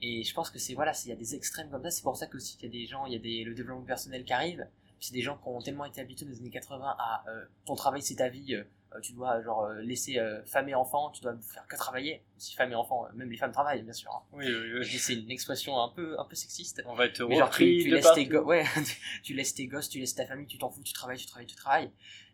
[0.03, 2.03] Et je pense que c'est voilà, c'est- il y a des extrêmes comme ça, c'est
[2.03, 3.85] pour ça que aussi il y a des gens, il y a des, le développement
[3.85, 4.67] personnel qui arrive.
[5.03, 7.75] C'est des gens qui ont tellement été habitués dans les années 80 à euh, ton
[7.75, 11.23] travail c'est ta vie, euh, euh, tu dois genre laisser euh, femme et enfant, tu
[11.23, 12.23] dois faire que travailler.
[12.37, 14.11] Si femme et enfant, même les femmes travaillent bien sûr.
[14.15, 14.23] hein.
[14.33, 14.85] Oui, oui, oui.
[14.99, 16.83] C'est une expression un peu un peu sexiste.
[16.87, 18.45] On va être Mais genre, tu, laisses tes partout.
[18.45, 18.65] go- ouais,
[19.23, 21.47] tu laisses tes gosses, tu laisses ta famille, tu t'en fous, tu travailles, tu travailles,
[21.47, 21.91] tu travailles.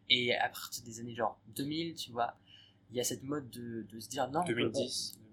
[0.09, 2.37] Et à partir des années genre 2000, tu vois,
[2.91, 5.19] il y a cette mode de, de se dire non, on peut- 2010.
[5.21, 5.26] on-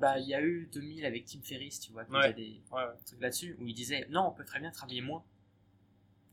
[0.00, 2.22] bah, il y a eu 2000 avec Tim Ferriss, tu vois, qui Ouais.
[2.22, 2.94] faisait des Ouais, ouais.
[3.06, 5.22] trucs là-dessus, où il disait non, on peut très bien travailler moins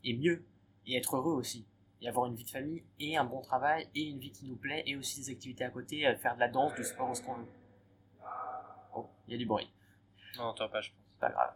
[0.03, 0.43] et mieux,
[0.85, 1.65] et être heureux aussi.
[2.01, 4.55] Et avoir une vie de famille, et un bon travail, et une vie qui nous
[4.55, 7.15] plaît, et aussi des activités à côté, euh, faire de la danse, du sport, ou
[7.15, 7.47] ce qu'on veut.
[8.95, 9.69] Oh, il y a du bruit.
[10.37, 10.99] Non, on t'entend pas, je pense.
[11.13, 11.55] c'est pas grave.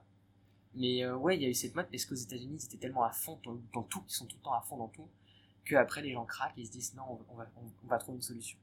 [0.74, 3.04] Mais euh, ouais, il y a eu cette mode parce qu'aux États-Unis, ils étaient tellement
[3.04, 5.08] à fond dans, dans tout, ils sont tout le temps à fond dans tout,
[5.65, 7.97] que après les gens craquent et ils se disent non, on va, on, on va
[8.00, 8.58] trouver une solution.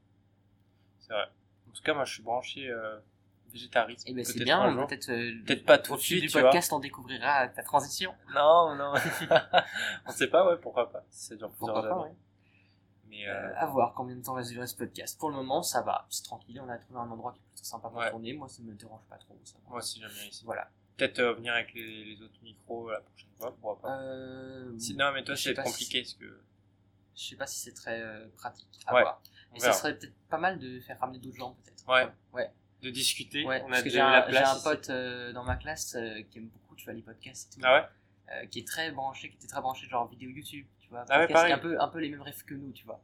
[0.99, 1.27] C'est vrai.
[1.67, 2.99] En tout cas, moi, je suis branché euh,
[3.51, 4.07] végétarisme.
[4.07, 7.47] Et ben c'est bien, peut-être euh, Peut-être pas tout de suite, du podcast, on découvrira
[7.49, 8.13] ta transition.
[8.33, 8.93] Non, non.
[10.05, 11.03] on sait pas, ouais, pourquoi pas.
[11.09, 12.11] Si ça dure plusieurs Pourquoi pas, années.
[12.11, 12.15] ouais.
[13.09, 15.17] Mais Euh, euh, à voir combien de temps va durer ce podcast.
[15.19, 17.63] Pour le moment, ça va, c'est tranquille, on a trouvé un endroit qui est plutôt
[17.63, 18.09] sympa pour Ouais.
[18.11, 18.33] tourner.
[18.33, 19.35] Moi, ça me dérange pas trop.
[19.43, 20.43] Ça moi aussi, j'aime bien ici.
[20.45, 20.69] Voilà.
[20.95, 23.99] Peut-être euh, venir avec les, les autres micros la prochaine fois, pourquoi pas.
[24.77, 26.39] Si- non, mais toi, c'est compliqué, parce que...
[27.15, 28.01] Je sais pas si c'est très
[28.37, 28.67] pratique.
[28.85, 29.21] À Ouais, voir.
[29.55, 31.85] Et ça serait peut-être pas mal de faire ramener d'autres gens, peut-être.
[31.87, 32.07] Ouais.
[32.31, 32.51] Ouais.
[32.81, 36.21] De discuter, Ouais, on a parce que j'ai un, pote euh, dans ma classe euh,
[36.29, 37.67] qui aime beaucoup, tu vois, les podcasts et tout.
[37.67, 37.87] Ah ouais
[38.31, 41.03] euh, qui est très branché, qui était très branché genre vidéo YouTube, tu vois.
[41.09, 41.53] Ah ouais, podcast, pareil.
[41.53, 43.01] un peu, un peu les mêmes rêves que nous, tu vois.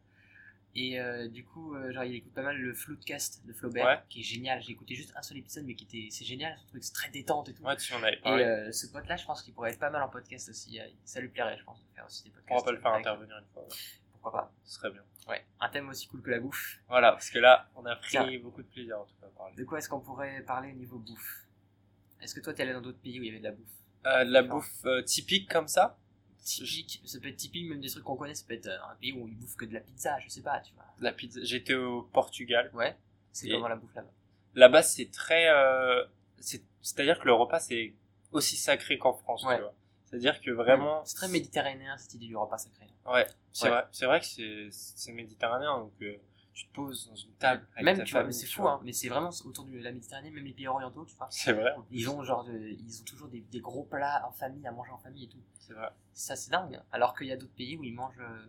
[0.77, 3.99] Et du coup, genre, il écoute pas mal le Floodcast de Flaubert, Ouais.
[4.09, 4.61] qui est génial.
[4.61, 7.09] J'ai écouté juste un seul épisode, mais qui était, c'est génial, ce truc, c'est très
[7.09, 7.63] détente et tout.
[7.63, 8.43] Ouais, tu en avais et parlé.
[8.43, 10.77] euh, ce pote-là, je pense qu'il pourrait être pas mal en podcast aussi.
[11.05, 12.59] Ça lui plairait, je pense, de faire aussi des on podcasts.
[12.59, 13.69] va pas le faire intervenir une fois, ouais.
[14.25, 15.03] Pourquoi pas ce serait bien.
[15.27, 16.79] Ouais, un thème aussi cool que la bouffe.
[16.87, 18.27] Voilà, parce que là, on a pris Tiens.
[18.41, 19.55] beaucoup de plaisir en tout cas à parler.
[19.55, 21.45] De quoi est-ce qu'on pourrait parler au niveau bouffe?
[22.21, 23.69] Est-ce que toi, t'es allé dans d'autres pays où il y avait de la bouffe?
[24.07, 25.97] Euh, de la bouffe euh, typique comme ça?
[26.43, 28.95] Typique, ça peut être typique, même des trucs qu'on connaît, ça peut être euh, un
[28.95, 30.85] pays où ils bouffent que de la pizza, je sais pas, tu vois.
[30.99, 31.39] La pizza.
[31.43, 32.69] J'étais au Portugal.
[32.73, 32.95] Ouais,
[33.31, 34.11] c'est comment la bouffe là-bas?
[34.55, 35.49] Là-bas, c'est très...
[35.49, 36.03] euh,
[36.39, 37.93] c'est- C'est-à-dire que le repas, c'est
[38.31, 39.55] aussi sacré qu'en France, Ouais.
[39.57, 39.75] tu vois.
[40.19, 41.03] C'est-à-dire que vraiment...
[41.05, 42.87] C'est très méditerranéen cette idée du repas sacré.
[43.05, 43.71] Ouais, c'est Ouais.
[43.71, 46.15] vrai, c'est vrai que c'est c'est méditerranéen, donc euh,
[46.53, 48.79] tu te poses dans une table avec Même, ta tu vois, mais c'est fou, hein,
[48.83, 51.27] mais c'est vraiment autour de la Méditerranée, même les pays orientaux, tu vois.
[51.29, 54.65] C'est vrai, Ils ont genre, de- ils ont toujours des, des gros plats en famille,
[54.65, 55.41] à manger en famille et tout.
[55.59, 55.89] c'est vrai.
[56.13, 56.81] Ça, c'est dingue.
[56.91, 58.19] Alors qu'il y a d'autres pays où ils mangent.
[58.19, 58.45] euh,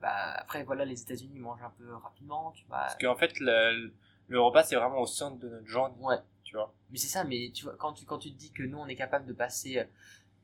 [0.00, 2.78] Bah, après, voilà, les États-Unis ils mangent un peu rapidement, tu vois.
[2.78, 3.92] Parce qu'en fait, le,
[4.28, 6.72] le repas, c'est vraiment au centre de notre journée, Ouais, tu vois.
[6.90, 8.86] mais c'est ça, mais tu vois, quand tu, quand tu te dis que nous, on
[8.86, 9.84] est capable de passer euh,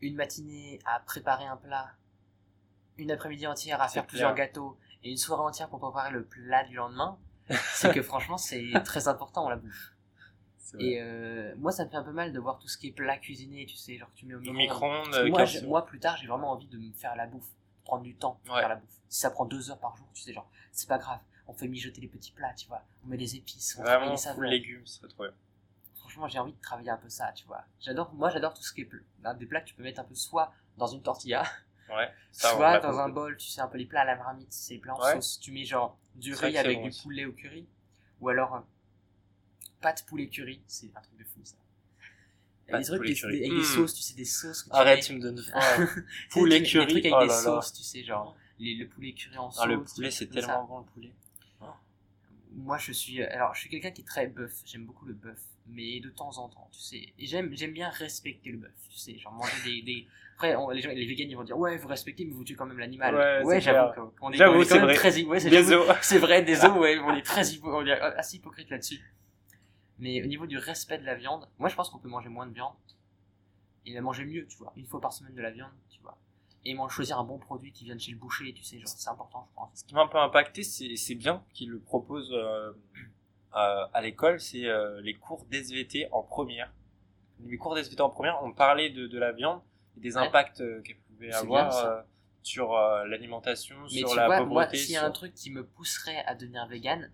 [0.05, 1.93] une matinée à préparer un plat,
[2.99, 4.09] une après-midi entière à C'est faire clair.
[4.09, 7.19] plusieurs gâteaux, et une soirée entière pour préparer le plat du lendemain,
[7.75, 9.93] c'est que franchement, c'est très important, la bouffe.
[10.59, 10.81] C'est.
[10.83, 12.93] Et euh, moi, ça me fait un peu mal de voir tout ce qui est
[12.93, 15.05] plat cuisiné, tu sais, genre tu mets au micro-ondes.
[15.11, 17.49] Parce que euh, moi, moi, plus tard, j'ai vraiment envie de me faire la bouffe,
[17.49, 18.61] de prendre du temps pour Ouais.
[18.61, 18.91] faire la bouffe.
[19.09, 21.21] Si ça prend deux heures par jour, tu sais, genre, c'est pas grave.
[21.47, 22.83] On fait mijoter les petits plats, tu vois.
[23.05, 24.51] On met des épices, on vraiment les full saveurs.
[24.51, 25.35] légumes, ce serait trop bien.
[26.15, 27.65] Franchement, j'ai envie de travailler un peu ça, tu vois.
[27.81, 30.05] J'adore, moi, j'adore tout ce qui est bah, des plats que tu peux mettre un
[30.05, 31.43] peu soit dans une tortilla,
[31.89, 34.53] Ouais, ça, soit dans un bol, tu sais, un peu les plats à la marmite,
[34.53, 35.15] c'est plats en Ouais.
[35.15, 35.41] sauce.
[35.41, 37.03] Tu mets genre du riz avec bon du aussi.
[37.03, 37.67] poulet au curry,
[38.21, 38.61] ou alors euh,
[39.81, 41.57] pâte poulet curry, c'est un truc de fou ça.
[42.69, 43.63] Il y a Pâte des trucs des- avec des Hmm.
[43.65, 44.63] sauces, tu sais, des sauces.
[44.63, 45.05] que tu Arrête, mets.
[45.05, 45.89] tu me donnes faim.
[46.31, 47.43] Poulet curry, Des trucs avec oh des là là.
[47.43, 49.63] sauces, tu sais, genre les- le poulet curry en sauce.
[49.65, 50.33] Ah, le poulet, c'est ça.
[50.33, 51.13] tellement bon, le poulet.
[52.57, 55.43] moi je suis alors je suis quelqu'un qui est très bœuf j'aime beaucoup le bœuf
[55.67, 57.13] mais de temps en temps tu sais.
[57.19, 59.19] Et j'aime j'aime bien respecter le bœuf tu sais.
[59.19, 60.07] Genre manger des, des...
[60.35, 62.55] après on- les gens les véganes ils vont dire ouais vous respectez mais vous tuez
[62.55, 63.15] quand même l'animal.
[63.15, 64.95] Ouais, c'est j'avoue qu'on- est, on est quand même vrai.
[64.95, 69.01] très ouais, c'est vrai des os ouais on est très on est assez hypocrite là-dessus.
[69.99, 72.47] Mais au niveau du respect de la viande moi je pense qu'on peut manger moins
[72.47, 72.75] de viande
[73.87, 74.73] et la manger mieux tu vois.
[74.77, 76.19] Une fois par semaine de la viande tu vois.
[76.67, 79.09] Et choisir un bon produit qui vient de chez le boucher tu sais genre c'est
[79.09, 79.71] important je pense.
[79.75, 82.73] Ce qui m'a un peu impacté, c'est c'est bien qu'ils le proposent euh,
[83.55, 86.73] à, à l'école, c'est euh, les cours d'SVT en première.
[87.47, 89.61] Les cours d'SVT en première, on parlait de, de la viande
[89.97, 92.03] et des impacts euh, qu'elle pouvait avoir euh,
[92.43, 95.35] sur euh, l'alimentation, sur tu la vois, moi, pauvreté, s'il y a sur- un truc
[95.35, 97.11] qui me pousserait à devenir vegan,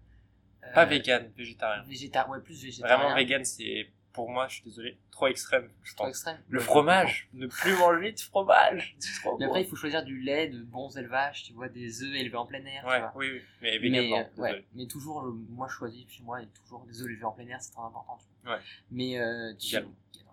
[0.64, 1.82] euh, pas vegan, végétarien.
[1.84, 5.94] végéta- ouais, plus végétarien, Vraiment vegan, c'est pour moi, je suis désolé, trop extrême, je
[5.94, 6.10] trop pense.
[6.10, 6.38] extrême.
[6.48, 10.48] Le fromage, ne plus manger de fromage, trop Mais après, il faut choisir du lait
[10.48, 13.12] de bons élevages, tu vois, des œufs élevés en plein air, tu Ouais, vois.
[13.16, 14.64] oui, oui, mais euh, ouais, désolé.
[14.74, 17.46] mais toujours, euh, moi, je choisis chez moi, et toujours des œufs élevés en plein
[17.46, 18.54] air, c'est très important, tu vois.
[18.56, 18.60] Ouais.
[18.90, 19.52] Mais, euh,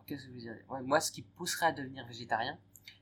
[0.06, 2.58] qu'est-ce que veux dire ouais, Moi, ce qui pousserait à devenir végétarien,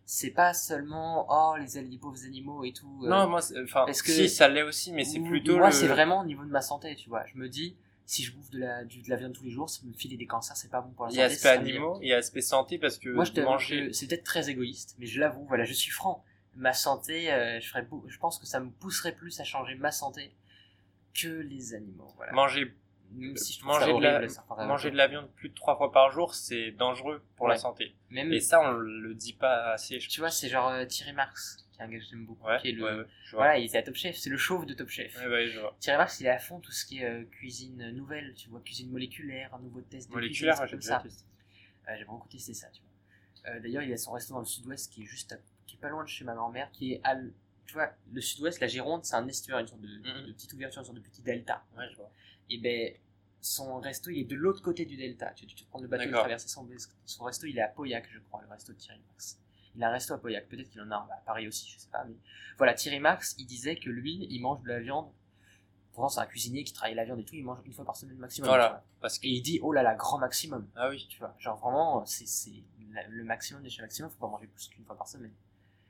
[0.08, 3.02] c'est pas seulement, oh, les, les pauvres animaux et tout.
[3.06, 5.88] euh, Non, moi, enfin, que- si, ça l'est aussi, mais c'est plutôt Moi, le- c'est
[5.88, 7.26] vraiment au niveau de ma santé, tu vois.
[7.28, 7.76] Je me dis,
[8.06, 10.18] si je bouffe de la, du- de la viande tous les jours, ça me filer
[10.18, 11.34] des cancers, c'est pas bon pour la Il y a santé.
[11.36, 13.94] aspect animaux, il y a aspect santé parce que Moi, je manger.
[13.94, 16.24] c'est peut-être très égoïste, mais je l'avoue, voilà, je suis franc.
[16.56, 19.92] Ma santé, euh, je ferais je pense que ça me pousserait plus à changer ma
[19.92, 20.32] santé
[21.14, 22.32] que les animaux, voilà.
[22.34, 22.74] Manger,
[23.36, 24.20] si je trouve manger de la-
[24.68, 27.96] manger de la viande plus de trois fois par jour, c'est dangereux pour la santé.
[28.10, 30.00] Même, Et ça, on le dit pas assez.
[30.00, 30.10] Je...
[30.10, 32.58] tu vois, c'est genre euh, Thierry Marx, qui est un gars que j'aime beaucoup, Ouais,
[32.60, 34.90] qui est le, ouais, voilà, il était à Top Chef, c'est le chauve de Top
[34.90, 35.14] Chef.
[35.22, 35.76] Je vois.
[35.80, 38.60] Thierry Marx, il est à fond tout ce qui est euh, cuisine nouvelle, tu vois,
[38.62, 41.04] cuisine moléculaire, un nouveau test de Moléculaire, cuisine, j'ai ça.
[41.90, 43.52] Euh, j'ai beaucoup testé ça, tu vois.
[43.54, 45.38] Euh, D'ailleurs, il a son resto dans le sud-ouest qui est juste à-
[45.68, 47.32] qui est pas loin de chez ma grand-mère, qui est à l-
[47.68, 49.88] tu vois, le sud-ouest, la Gironde, c'est un estuaire, une sorte de,
[50.28, 51.64] de petite ouverture, une sorte de petit delta.
[51.78, 52.12] Ouais, je vois.
[52.50, 52.94] Et ben,
[53.42, 55.32] son resto, il est de l'autre côté du delta.
[55.36, 56.22] Tu, tu, tu prends le bateau D'accord.
[56.22, 56.68] traverser son,
[57.06, 59.40] son resto, il est à Pauillac, je crois, le resto de Thierry Marx.
[59.76, 61.90] Il a un resto à Pauillac, peut-être qu'il en a à Paris aussi, je sais
[61.90, 62.16] pas, mais
[62.58, 65.12] voilà, Thierry Marx, il disait que lui, il mange de la viande.
[65.94, 67.96] Pourtant, c'est un cuisinier qui travaille la viande et tout, il mange une fois par
[67.96, 68.48] semaine maximum.
[68.50, 68.84] Voilà.
[69.02, 69.28] Parce que.
[69.28, 71.06] Et il dit, oh là là, grand maximum Ah oui.
[71.10, 72.26] tu vois genre vraiment c'est
[73.10, 75.32] le maximum de chez maximum faut pas manger plus qu'une fois par semaine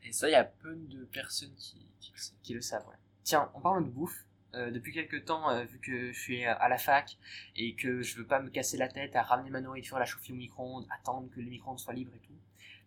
[0.04, 2.36] Et ça, il y a peu de personnes qui, qui le savent.
[2.44, 4.26] qui le savent ouais tiens en parlant de bouffe
[4.56, 7.18] euh, depuis quelques temps euh, vu que je suis à la fac
[7.56, 10.06] et que je veux pas me casser la tête à ramener ma nourriture à la
[10.06, 12.34] chauffer au micro-ondes attendre que le micro-ondes soit libre et tout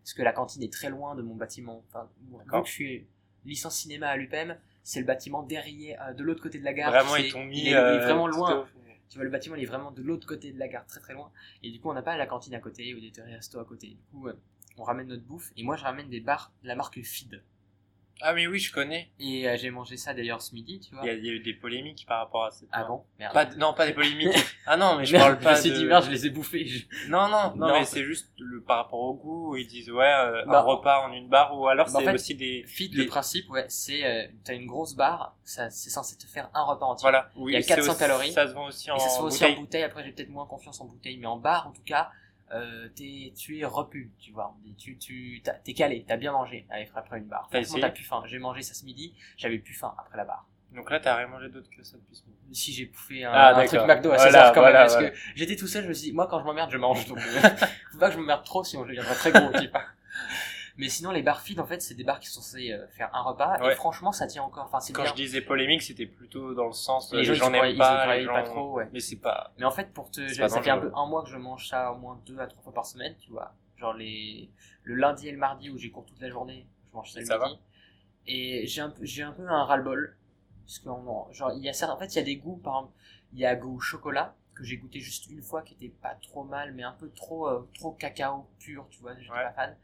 [0.02, 2.08] parce que la cantine est très loin de mon bâtiment enfin
[2.62, 3.06] que je suis
[3.44, 6.90] licence cinéma à l'UPM c'est le bâtiment derrière euh, de l'autre côté de la gare
[6.90, 7.60] Vraiment, ils t'ont mis.
[7.60, 8.66] il est, il est vraiment loin
[9.08, 11.14] tu vois, le bâtiment il est vraiment de l'autre côté de la gare, très très
[11.14, 11.30] loin.
[11.62, 13.88] Et du coup, on n'a pas la cantine à côté ou des restos à côté.
[13.88, 14.28] Du coup,
[14.76, 15.50] on ramène notre bouffe.
[15.56, 17.42] Et moi, je ramène des bars de la marque Feed.
[18.20, 19.10] Ah, mais oui, je connais.
[19.20, 21.04] Et euh, j'ai mangé ça d'ailleurs ce midi, tu vois.
[21.04, 22.68] Il y, a, il y a eu des polémiques par rapport à cette.
[22.72, 23.04] Ah bon?
[23.18, 23.32] Merde.
[23.32, 24.28] Pas de- non, pas des polémiques.
[24.66, 25.76] ah non, mais je Merde, parle pas je me suis de.
[25.76, 26.66] dit, merde, je les ai bouffés.
[26.66, 27.72] Je- Non, non, non, Non.
[27.78, 29.52] mais c'est juste le par rapport au goût.
[29.52, 31.98] où Ils disent ouais, euh, Bah, un repas en une barre ou alors bah, en
[32.00, 32.64] c'est fait, aussi des.
[32.78, 36.50] Des- le principe, ouais, c'est euh, t'as une grosse barre, ça, c'est censé te faire
[36.54, 37.02] un repas entier.
[37.04, 37.30] Voilà.
[37.36, 38.32] Oui, Il y a c'est 400 aussi- calories.
[38.32, 39.56] Ça se vend aussi en Et ça se fait aussi bouteille.
[39.56, 39.82] en bouteille.
[39.84, 42.10] Après, j'ai peut-être moins confiance en bouteille, mais en bar, en tout cas,
[42.53, 44.55] euh, t'es, tu es repu, tu vois.
[44.78, 47.49] Tu, tu, t'as- t'es calé, t'as bien mangé avec- après une barre.
[47.51, 48.22] Franchement, t'as plus faim.
[48.26, 50.46] J'ai mangé ça ce midi, j'avais plus faim après la barre.
[50.74, 52.55] Donc là, t'as rien mangé d'autre que ça depuis ce midi.
[52.59, 53.80] Si j'ai bouffé un, Ah, un truc.
[53.86, 55.11] McDo à Voilà, 16h quand voilà, même, parce voilà.
[55.11, 57.07] que j'étais tout seul, je me suis dit, moi quand je m'emmerde, je mange.
[57.07, 57.22] Donc, euh,
[57.92, 59.82] faut pas que je m'emmerde trop, sinon je deviendrai très gros, tu vois.
[60.79, 63.14] Mais sinon, les bars feed, en fait, c'est des bars qui sont censés euh, faire
[63.14, 63.72] un repas, Ouais.
[63.72, 64.70] et franchement, ça tient encore.
[64.72, 65.11] Enfin, Quand bien.
[65.11, 68.24] je disais polémique, c'était plutôt dans le sens Les les gens, n'aiment pas, ils les
[68.24, 68.33] gens...
[68.33, 68.89] pas trop, ouais.
[68.93, 69.53] Mais c'est pas.
[69.59, 71.93] Mais en fait, pour te, ça fait un peu un mois que je mange ça
[71.93, 73.55] au moins deux à trois fois par semaine, tu vois.
[73.76, 74.51] Genre les,
[74.85, 77.26] le lundi et le mardi où j'ai cours toute la journée, je mange ça le
[77.26, 77.59] ça midi.
[78.26, 80.16] Et j'ai un peu, j'ai un peu un ras-le-bol.
[80.64, 80.89] Parce que,
[81.35, 82.93] genre, il y a certains, en fait, il y a des goûts, par exemple,
[83.33, 86.45] il y a goût chocolat, que j'ai goûté juste une fois, qui était pas trop
[86.45, 89.43] mal, mais un peu trop, euh, trop cacao pur, tu vois, j'étais Ouais.
[89.45, 89.76] pas fan.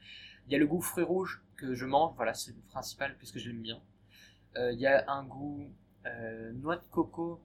[0.46, 3.38] Il y a le goût fruits rouges, que je mange, voilà, c'est le principal, puisque
[3.38, 3.80] je l'aime bien.
[4.56, 5.68] Euh, il y a un goût,
[6.06, 7.40] euh, noix de coco,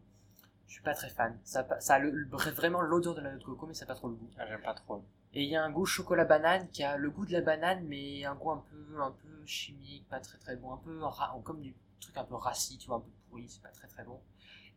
[0.67, 1.37] je suis pas très fan.
[1.43, 3.73] Ça, a pas- ça a le- le- vraiment l'odeur de la noix de coco, mais
[3.73, 4.29] ça n'a pas trop le goût.
[4.37, 5.03] Ah, J'aime pas trop.
[5.33, 7.83] Et il y a un goût chocolat banane qui a le goût de la banane,
[7.87, 11.01] mais un goût un peu, un peu chimique, pas très très bon, un peu
[11.43, 14.03] comme du truc un peu rassis, tu vois, un peu pourri, c'est pas très très
[14.03, 14.19] bon.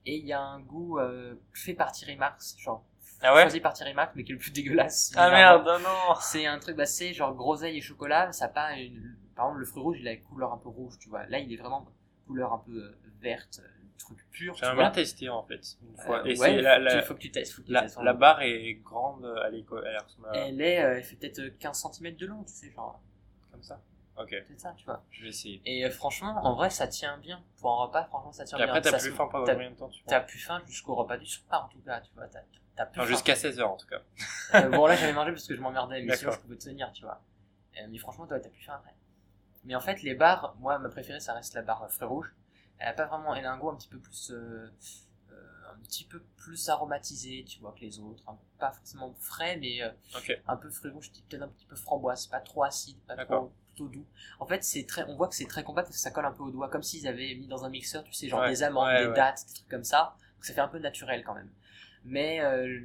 [0.07, 2.85] Et il y a un goût euh, fait par Thierry Marx, genre
[3.23, 5.13] Ah ouais choisi par Thierry mais qui est le plus dégueulasse.
[5.17, 8.73] Ah merde, non C'est un truc, bah, c'est genre groseille et chocolat, ça a pas
[8.77, 9.17] une...
[9.35, 11.25] Par exemple, le fruit rouge, il a une couleur un peu rouge, tu vois.
[11.27, 11.87] Là, il est vraiment
[12.27, 13.69] couleur un peu euh, verte, euh,
[13.99, 15.77] truc pur, J'aimerais bien tester en fait.
[15.83, 16.21] Une fois.
[16.21, 17.53] Euh, Et ouais, la, la, faut que tu testes.
[17.55, 19.85] Faut que tu la, testes, la barre est grande à l'école.
[19.87, 20.05] Elle à-
[20.35, 23.01] Elle est, euh, elle fait peut-être 15 cm de long, tu sais, genre.
[23.51, 23.81] comme ça.
[24.19, 25.03] Ok, C'est ça, tu vois.
[25.11, 25.63] je vais essayer.
[25.65, 27.43] Et euh, franchement, en vrai, ça tient bien.
[27.61, 28.75] Pour un repas, franchement, ça tient Et bien.
[28.75, 31.27] après, t'as plus faim pendant combien de temps tu T'as plus faim jusqu'au repas du
[31.27, 32.27] soir, en tout cas, tu vois.
[32.29, 32.41] T'as
[32.79, 33.05] Enfin.
[33.05, 34.01] Jusqu'à 16h en tout cas.
[34.55, 37.05] Euh, bon, là, j'avais mangé parce que je m'emmerdais, mais sinon, je pouvais tenir, tu
[37.05, 37.23] vois.
[37.79, 38.95] Euh, mais franchement, toi, t'as plus faim après.
[39.65, 42.35] Mais en fait, les bars, moi, ma préférée, ça reste la barre frais rouge.
[42.79, 44.67] Elle a pas vraiment, elle a un goût un petit peu plus, euh,
[45.71, 48.25] un petit peu plus aromatisé, tu vois, que les autres.
[48.59, 49.81] Pas forcément frais, mais
[50.49, 53.89] un peu frais rouge, peut-être un petit peu framboise, pas trop acide, pas trop plutôt
[53.89, 54.07] doux.
[54.41, 56.33] En fait, c'est très, on voit que c'est très compact parce que ça colle un
[56.33, 58.63] peu au doigt, comme s'ils avaient mis dans un mixeur, tu sais, genre Ouais, des
[58.63, 59.15] amandes, ouais, des ouais.
[59.15, 60.17] dattes, des trucs comme ça.
[60.37, 61.51] Donc ça fait un peu naturel quand même.
[62.05, 62.81] Mais euh,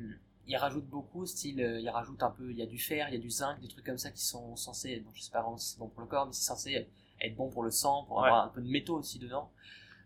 [0.48, 3.14] ils rajoutent beaucoup, style, euh, ils rajoutent un peu, il y a du fer, il
[3.16, 5.42] y a du zinc, des trucs comme ça qui sont censés, bon, je sais pas
[5.42, 6.88] vraiment si c'est bon pour le corps, mais c'est censé
[7.20, 8.28] être bon pour le sang, pour Ouais.
[8.28, 9.52] avoir un peu de métaux aussi dedans.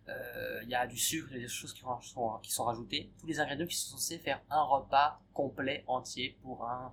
[0.10, 2.64] Euh, Il y a du sucre, il y a des choses qui sont, qui sont
[2.64, 3.12] rajoutées.
[3.20, 6.92] Tous les ingrédients qui sont censés faire un repas complet, entier, pour un,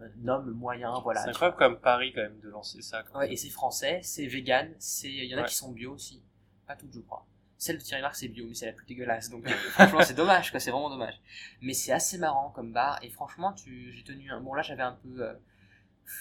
[0.00, 1.22] un homme moyen, voilà.
[1.22, 3.02] c'est incroyable comme Paris quand même de lancer ça.
[3.02, 5.48] comme Ouais, et c'est français, c'est vegan, c'est il y en a Ouais.
[5.48, 6.22] qui sont bio aussi.
[6.66, 7.26] Pas toutes, je crois.
[7.64, 9.30] Celle de Thierry Marx c'est bio, mais c'est la plus dégueulasse.
[9.30, 11.18] Donc euh, franchement, c'est dommage quoi, c'est vraiment dommage.
[11.62, 14.82] Mais c'est assez marrant comme bar et franchement, tu j'ai tenu un bon là, j'avais
[14.82, 15.32] un peu euh,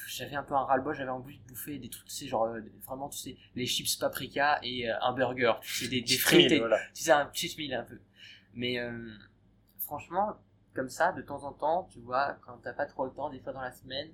[0.07, 2.61] j'avais un peu un ras-le-bol, j'avais envie de bouffer des trucs, tu sais, genre, euh,
[2.85, 6.51] vraiment, tu sais, les chips paprika et euh, un burger, tu sais, des, des frites,
[6.53, 6.79] et- Voilà.
[6.93, 7.99] tu sais, un cheat meal un peu.
[8.53, 8.77] Mais
[9.79, 10.37] franchement,
[10.73, 13.39] comme ça, de temps en temps, tu vois, quand t'as pas trop le temps, des
[13.39, 14.11] fois dans la semaine,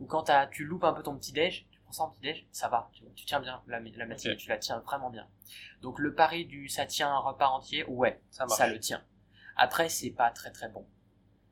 [0.00, 2.46] ou quand tu loupes un peu ton petit déj, tu prends ça en petit déj,
[2.52, 5.28] ça va, tu, tiens bien la, la matinée, tu la tiens vraiment bien.
[5.82, 9.02] Donc le pari du ça tient un repas entier, ouais, Ça le tient.
[9.56, 10.86] Après, c'est pas très très bon.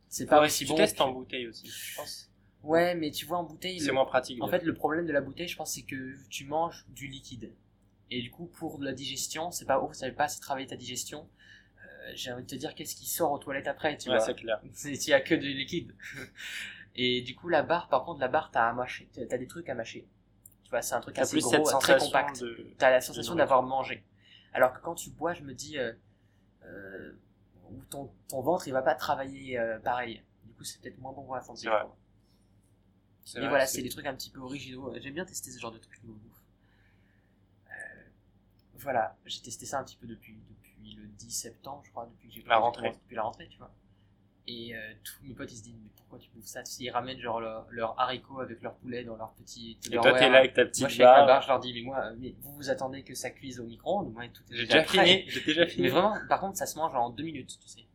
[0.08, 0.76] C'est pas Faudrait aussi que tu bon.
[0.76, 2.30] testes que- en bouteille aussi, je pense.
[2.62, 3.78] Ouais, mais tu vois en bouteille.
[3.80, 4.42] C'est le- moins pratique.
[4.42, 7.52] En fait, le problème de la bouteille, je pense, c'est que tu manges du liquide.
[8.10, 10.76] Et du coup, pour la digestion, c'est pas ouf, ça va pas assez travailler ta
[10.76, 11.28] digestion.
[11.84, 14.26] Euh, J'ai envie de te dire, qu'est-ce qui sort aux toilettes après, tu ouais, vois?
[14.26, 14.60] c'est clair.
[14.84, 15.94] Il y a que du liquide.
[16.96, 19.08] Et du coup, la barre, par contre, la barre, t'as à mâcher.
[19.14, 20.06] T'as des trucs à mâcher.
[20.72, 22.40] Vois, c'est un truc assez plus gros, cette très compact.
[22.40, 22.74] de.
[22.78, 24.04] T'as la sensation d'avoir mangé.
[24.52, 25.92] Alors que quand tu bois, je me dis, euh,
[26.64, 27.12] euh,
[27.90, 30.22] ton, ton ventre, il va pas travailler euh, pareil.
[30.44, 31.60] Du coup, c'est peut-être moins bon pour la santé.
[33.40, 34.92] Vrai, voilà, c'est- des trucs un petit peu originaux.
[35.00, 36.18] J'aime bien tester ce genre de trucs nouveaux
[38.82, 42.28] voilà, j'ai testé ça un petit peu depuis, depuis le 10 septembre, je crois, depuis
[42.28, 42.90] que j'ai La rentrée.
[42.90, 43.72] Depuis la rentrée, tu vois.
[44.48, 46.62] Et euh, tous mes potes, ils se disent, mais pourquoi tu bouffes ça?
[46.80, 49.78] Ils ramènent genre leur, leur haricot avec leur poulet dans leur petit.
[49.90, 51.42] Et toi, t'es là avec ta petite Moi, je suis avec la barre.
[51.42, 54.12] je leur dis, mais moi, euh, mais vous vous attendez que ça cuise au micro-ondes?
[54.12, 55.04] Moi, tout est J'ai déjà prêt.
[55.06, 55.30] fini.
[55.30, 55.82] J'ai déjà fini.
[55.84, 57.86] Mais vraiment, par contre, ça se mange en deux minutes, tu sais.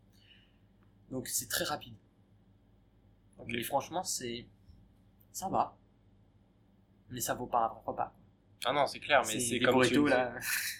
[1.12, 1.96] Donc c'est très rapide.
[3.40, 3.48] Ok.
[3.50, 4.46] Mais franchement, c'est.
[5.34, 5.76] Ça va.
[7.10, 8.14] Mais ça vaut pas un vrai repas.
[8.66, 10.34] Ah non, c'est clair, mais C'est comme tu burritos, là.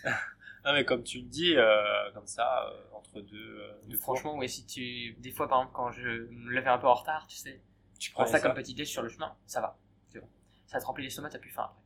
[0.68, 3.38] Non, mais comme tu le dis, euh, comme ça, euh, entre deux.
[3.62, 5.14] euh, deux Franchement, ouais, si tu.
[5.22, 7.62] Des fois, par exemple, quand je me levais un peu en retard, tu sais, cours,
[8.00, 9.78] tu prends ça comme petit déj sur le chemin, ça va.
[10.14, 10.28] Bon.
[10.66, 11.84] Ça te remplit l'estomac, t'as plus faim après.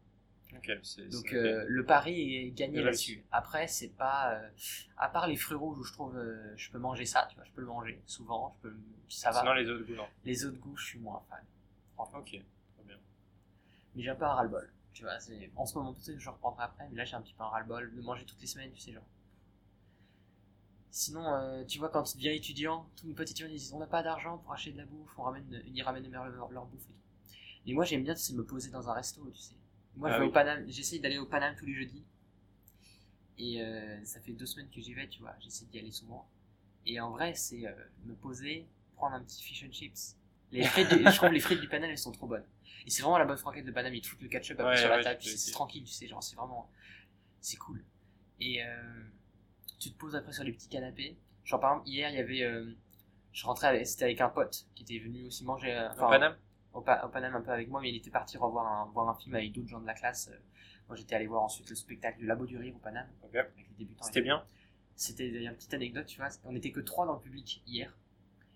[1.12, 3.24] Donc euh, le pari est gagné là-dessus.
[3.32, 4.34] Après, c'est pas.
[4.34, 4.50] euh,
[4.98, 6.18] à part les fruits rouges où je trouve.
[6.18, 8.76] euh, je peux manger ça, tu vois, je peux le manger souvent, je peux.
[9.10, 9.42] Ça va.
[9.42, 10.08] Sinon, les autres goûts, non.
[10.26, 11.46] Les autres goûts, je suis moins fan.
[11.94, 12.20] Franchement.
[12.20, 12.98] Ok, très bien.
[13.96, 14.74] Mais j'ai un peu un ras-le-bol.
[14.94, 15.18] Tu vois,
[15.56, 17.48] en ce moment, peut-être que je reprendrai après, mais là j'ai un petit peu un
[17.48, 19.04] ras-le-bol de manger toutes les semaines, tu sais, genre.
[20.92, 23.80] Sinon, euh, tu vois, quand tu deviens étudiant, tous mes petits étudiants ils disent on
[23.80, 26.66] n'a pas d'argent pour acheter de la bouffe, on ramène, ils ramènent leur, leur, leur
[26.66, 27.00] bouffe et tout.
[27.68, 29.56] Et moi j'aime bien, tu sais, me poser dans un resto, tu sais.
[29.96, 30.30] Moi je Ah vais oui.
[30.30, 32.04] au Paname, j'essaye d'aller au Paname tous les jeudis.
[33.38, 36.30] Et euh, ça fait deux semaines que j'y vais, tu vois, j'essaie d'y aller souvent.
[36.86, 37.74] Et en vrai, c'est euh,
[38.06, 40.18] me poser, prendre un petit fish and chips.
[40.52, 42.45] Les frites, du- je trouve les frites du Paname elles sont trop bonnes.
[42.86, 44.78] Et c'est vraiment la bonne franquette de Paname, ils te foutent le ketchup après Ouais,
[44.78, 46.70] sur la table, c'est tranquille, tu sais, genre c'est vraiment,
[47.39, 47.84] c'est cool.
[48.39, 49.04] Et euh,
[49.80, 51.18] tu te poses après sur les petits canapés.
[51.45, 52.74] Genre par exemple hier il y avait, euh,
[53.34, 56.38] je rentrais, c'était avec un pote qui était venu aussi manger, euh, Au Paname
[56.74, 59.10] au, Pa- au Paname un peu avec moi, mais il était parti revoir un, voir
[59.10, 60.32] un film avec d'autres gens de la classe.
[60.88, 63.08] Moi j'étais allé voir ensuite le spectacle du Labo du Rire au Paname
[63.54, 64.04] avec les débutants.
[64.06, 64.43] C'était bien
[64.95, 67.95] C'était d'ailleurs une petite anecdote, tu vois, on était que trois dans le public hier.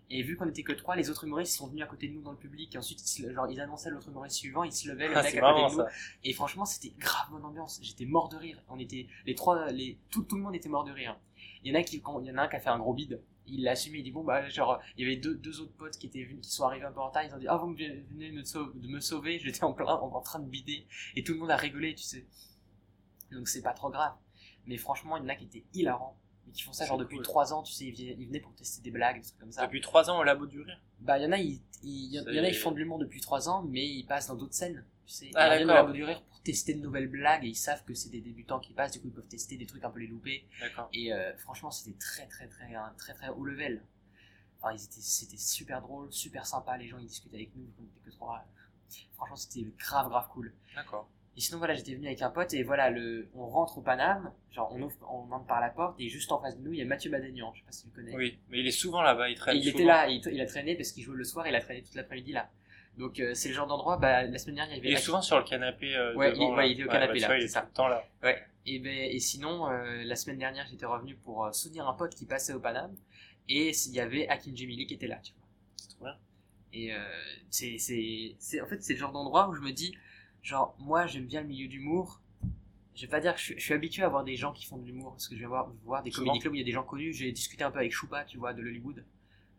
[0.09, 2.21] Et vu qu'on était que trois, les autres humoristes sont venus à côté de nous
[2.21, 5.07] dans le public et ensuite ils, genre, ils annonçaient l'autre humoriste suivant, ils se levaient
[5.07, 5.77] le Ah, mec à côté de nous.
[5.77, 5.87] ça.
[6.23, 7.79] Et franchement, c'était grave bonne ambiance.
[7.81, 8.61] J'étais mort de rire.
[8.69, 11.17] On était les trois, les tout, tout le monde était mort de rire.
[11.63, 12.93] Il y en a qui, il y en a un qui a fait un gros
[12.93, 13.19] bide.
[13.47, 13.99] Il l'a assumé.
[13.99, 16.41] Il dit bon bah genre, il y avait deux, deux autres potes qui étaient venus,
[16.45, 17.23] qui sont arrivés un peu en retard.
[17.23, 19.39] Ils ont dit ah vous venez de me sauver, de me sauver.
[19.39, 20.85] J'étais en plein, en train de bider
[21.15, 22.27] et tout le monde a rigolé, tu sais.
[23.31, 24.13] Donc c'est pas trop grave.
[24.67, 26.17] Mais franchement, il y en a qui étaient hilarants.
[26.45, 27.23] Mais qui font ça genre depuis cool.
[27.25, 29.65] trois ans, tu sais, ils venaient, pour tester des blagues, des trucs comme ça.
[29.65, 30.79] Depuis 3 ans au labo du rire.
[30.99, 32.99] Bah, il y en a, ils, ils- il y en a, ils font de l'humour
[32.99, 34.85] depuis 3 ans, mais ils passent dans d'autres scènes.
[35.07, 35.73] Tu sais, Ah, ils reviennent au.
[35.73, 38.59] Labo du Rire pour tester de nouvelles blagues et ils savent que c'est des débutants
[38.59, 40.47] qui passent, du coup ils peuvent tester des trucs un peu les louper.
[40.59, 40.89] D'accord.
[40.93, 43.83] Et euh, franchement, c'était très très très très très haut level.
[44.59, 46.77] Enfin, ils étaient, c'était super drôle, super sympa.
[46.77, 48.43] Les gens ils discutaient avec nous, on était que trois.
[49.15, 50.53] Franchement, c'était grave grave cool.
[50.75, 51.09] D'accord.
[51.37, 54.31] Et sinon, voilà, j'étais venu avec un pote et voilà, le, on rentre au Paname,
[54.51, 56.79] genre on, ouvre, on entre par la porte et juste en face de nous, il
[56.79, 58.15] y a Mathieu Badagnan, je sais pas si tu le connais.
[58.15, 59.77] Oui, mais il est souvent là-bas, il Et traîne il souvent.
[59.79, 61.95] était là, il, il a traîné parce qu'il jouait le soir, il a traîné toute
[61.95, 62.49] l'après-midi là.
[62.97, 65.01] Donc euh, c'est le genre d'endroit, bah, la semaine dernière, il y avait Il est
[65.01, 65.93] souvent sur le canapé.
[65.95, 67.47] euh, Ouais, devant, il- ouais, il est au bah, canapé, tu là, il c'est est
[67.49, 67.61] ça.
[67.61, 68.03] tout le temps là.
[68.23, 68.41] Ouais.
[68.65, 72.15] Et, ben, et sinon, euh, la semaine dernière, j'étais revenu pour euh, soutenir un pote
[72.15, 72.95] qui passait au Paname.
[73.49, 75.47] Et il y avait Akin Jemili qui était là, tu vois.
[75.75, 76.17] C'est trop bien.
[76.73, 76.97] Et euh,
[77.51, 79.95] c'est, c'est, c'est, en fait, c'est le genre d'endroit où je me dis,
[80.45, 82.21] genre, moi, j'aime bien le milieu d'humour.
[82.95, 84.65] Je vais pas dire que je, suis- je suis habitué à voir des gens qui
[84.65, 86.61] font de l'humour, parce que je vais voir, voir des comédie clubs où il y
[86.61, 87.13] a des gens connus.
[87.13, 89.03] J'ai discuté un peu avec Choupa, tu vois, de l'Hollywood.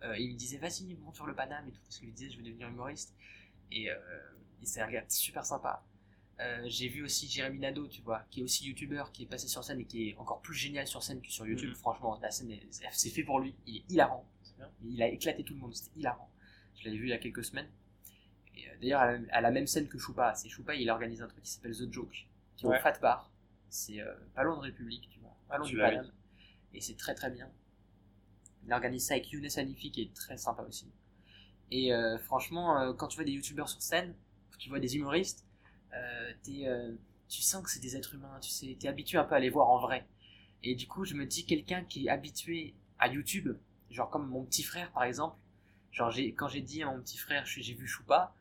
[0.03, 2.30] Euh, il me disait, vas-y, monte sur le Paname et tout, parce qu'il me disait,
[2.30, 3.14] je veux devenir humoriste.
[3.72, 3.97] Et, euh,
[4.62, 5.84] c'est un gars super sympa.
[6.41, 9.49] Euh, j'ai vu aussi Jérémy Nadeau, tu vois, qui est aussi youtubeur, qui est passé
[9.49, 11.70] sur scène et qui est encore plus génial sur scène que sur YouTube.
[11.70, 11.76] Mhm.
[11.76, 13.55] Franchement, la scène, est- c'est fait pour lui.
[13.66, 14.26] Il est hilarant.
[14.84, 16.30] Il a éclaté tout le monde, c'était hilarant.
[16.78, 17.68] Je l'avais vu il y a quelques semaines.
[18.57, 21.22] Et euh, d'ailleurs, à, la- à la même scène que Choupa, c'est Choupa, il organise
[21.22, 22.26] un truc qui s'appelle The Joke,
[22.57, 22.76] qui est Ouais.
[22.76, 23.30] au Fat Bar.
[23.70, 26.11] C'est euh, pas loin de République, tu vois, pas loin du Paname.
[26.74, 27.50] Et c'est très très bien.
[28.66, 30.86] Il organise ça avec Younes Hanifi, qui est très sympa aussi.
[31.70, 34.14] Et euh, franchement, euh, quand tu vois des youtubeurs sur scène,
[34.52, 35.44] quand tu vois des humoristes,
[35.94, 36.32] euh,
[37.28, 39.50] tu sens que c'est des êtres humains, tu sais, t'es habitué un peu à les
[39.50, 40.07] voir en vrai.
[40.62, 43.57] Et du coup, je me dis, quelqu'un qui est habitué à YouTube,
[43.90, 45.36] genre comme mon petit frère par exemple,
[45.92, 48.34] genre quand j'ai dit à mon petit frère, j'ai j'ai vu Choupa,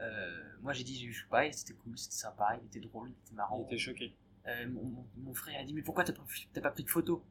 [0.00, 3.16] euh, moi j'ai dit vu Choupa et c'était cool, c'était sympa, il était drôle, il
[3.26, 3.58] était marrant.
[3.60, 4.14] Il était choqué.
[4.46, 6.90] Euh, mon, mon- mon frère a dit mais pourquoi t'as pas, t'as pas pris de
[6.90, 7.22] photo?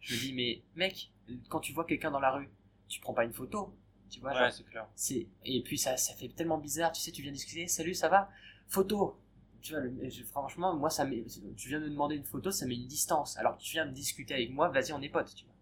[0.00, 1.10] Je lui dis mais mec,
[1.48, 2.48] quand tu vois quelqu'un dans la rue,
[2.88, 3.76] tu prends pas une photo,
[4.08, 4.32] tu vois.
[4.32, 4.86] genre, Ouais, c'est clair.
[4.94, 8.08] c'est et puis ça ça fait tellement bizarre tu sais tu viens discuter salut ça
[8.08, 8.30] va?
[8.68, 9.20] Photo
[9.62, 11.24] tu vois le- je- franchement moi ça met,
[11.56, 13.92] tu viens me demander une photo ça met une distance alors que tu viens me
[13.92, 15.54] discuter avec moi vas-y on est potes tu vois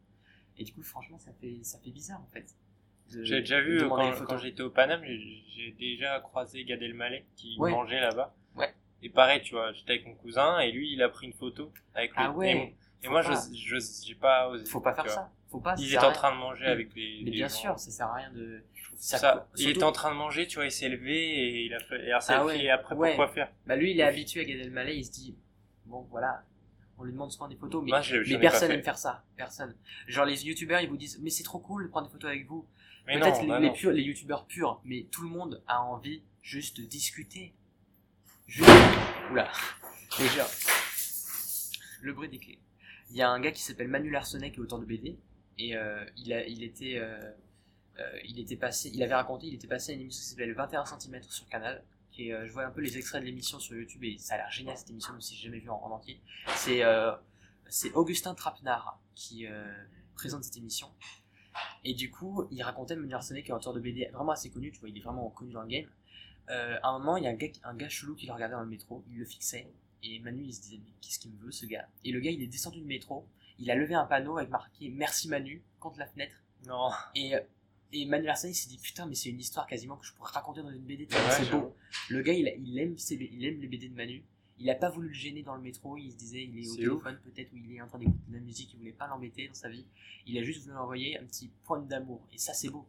[0.59, 2.49] et du coup franchement ça fait ça fait bizarre en fait de-
[3.23, 7.71] J'ai déjà de vu, quand, j'étais au Paname, j'ai déjà croisé Gad Elmaleh qui Ouais.
[7.71, 8.35] mangeait là-bas.
[8.57, 8.75] Ouais.
[9.03, 11.71] Et pareil, tu vois, j'étais avec mon cousin et lui, il a pris une photo
[11.95, 12.17] avec lui.
[12.19, 13.35] ah ouais et moi, pas.
[13.55, 13.77] je
[14.07, 14.65] j'ai pas osé.
[14.65, 17.21] faut pas faire ça faut pas Il à en train de manger avec les.
[17.23, 17.55] mais bien gens.
[17.55, 18.65] sûr ça sert à rien de
[18.97, 21.75] Ça, ça- il était en train de manger, tu vois, il s'est levé et il
[21.75, 23.09] a fait et un selfie, Ah ouais, et après ouais.
[23.11, 23.51] pourquoi faire?
[23.67, 25.37] Bah lui il est habitué à Gad Elmaleh il se dit
[25.87, 26.43] bon voilà
[26.99, 28.75] on lui demande souvent des photos mais Moi, je, mais personne fait.
[28.75, 29.75] aime faire ça personne
[30.09, 32.47] genre les youtubeurs ils vous disent mais c'est trop cool de prendre des photos avec
[32.47, 32.67] vous
[33.07, 33.73] Peut-être les, les non.
[33.75, 37.53] purs- les youtubeurs purs, mais tout le monde a envie juste de discuter.
[38.47, 38.69] Juste.
[39.31, 39.51] Oula.
[40.19, 40.47] Déjà.
[42.03, 42.59] Le bruit des clés.
[43.11, 45.19] Il y a un gars qui s'appelle Manu Larsonnet qui est auteur de BD
[45.59, 47.31] et euh, il a, il était, euh,
[47.99, 50.53] euh, il était passé, il avait raconté, il était passé à une émission qui s'appelle
[50.55, 51.85] 21 cm sur Canal.
[52.21, 54.51] Euh, je vois un peu les extraits de l'émission sur YouTube et ça a l'air
[54.51, 56.21] génial cette émission, même si j'ai jamais vu en, en entier.
[56.57, 57.13] C'est, euh,
[57.95, 59.65] Augustin Trapenard qui euh,
[60.15, 60.89] présente cette émission.
[61.85, 64.73] Et du coup, il racontait Manu Larsonnet qui est auteur de BD vraiment assez connu,
[64.73, 65.87] tu vois, il est vraiment connu dans le game.
[66.51, 68.55] Euh, à un moment, il y a un gars, un gars chelou qui le regardait
[68.55, 69.71] dans le métro, il le fixait,
[70.03, 71.87] et Manu il se disait, mais qu'est-ce qu'il me veut ce gars?
[72.05, 73.27] Et le gars il est descendu du métro,
[73.59, 76.35] il a levé un panneau avec marqué Merci Manu contre la fenêtre,
[76.67, 76.91] Non.
[77.15, 77.33] et,
[77.93, 80.63] et Manu il s'est dit, putain, mais c'est une histoire quasiment que je pourrais raconter
[80.63, 81.75] dans une BD, Ouais, c'est beau.
[82.11, 84.23] Le gars il, aime ses, il aime les BD de Manu,
[84.59, 86.77] il a pas voulu le gêner dans le métro, il se disait, il est au
[86.77, 89.49] téléphone peut-être, ou il est en train d'écouter de la musique, il voulait pas l'embêter
[89.49, 89.87] dans sa vie,
[90.27, 92.87] il a juste voulu lui envoyer un petit point d'amour, et ça c'est beau.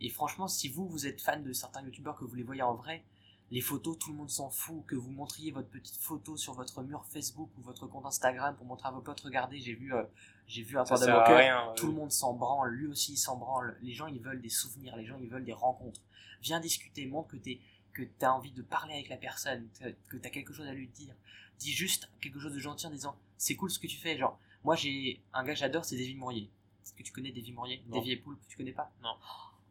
[0.00, 2.74] Et franchement, si vous, vous êtes fan de certains youtubeurs que vous les voyez en
[2.74, 3.02] vrai,
[3.50, 4.84] les photos, tout le monde s'en fout.
[4.86, 8.66] Que vous montriez votre petite photo sur votre mur Facebook ou votre compte Instagram pour
[8.66, 10.04] montrer à vos potes, regardez, j'ai vu, euh,
[10.46, 11.72] j'ai vu un Ça sert à rien.
[11.74, 13.78] Tout le monde s'en branle, lui aussi il s'en branle.
[13.80, 16.00] Les gens ils veulent des souvenirs, les gens ils veulent des rencontres.
[16.42, 17.60] Viens discuter, montre que t'es
[17.98, 20.86] que t'as envie de parler avec la personne, que que t'as quelque chose à lui
[20.88, 21.12] dire.
[21.58, 24.16] Dis juste quelque chose de gentil en disant c'est cool ce que tu fais.
[24.16, 26.48] Genre, moi j'ai un gars que j'adore, c'est David Mourier.
[26.84, 27.82] Est-ce que tu connais David Mourier?
[28.06, 28.92] Et Poulpe, tu connais pas?
[29.02, 29.16] Non.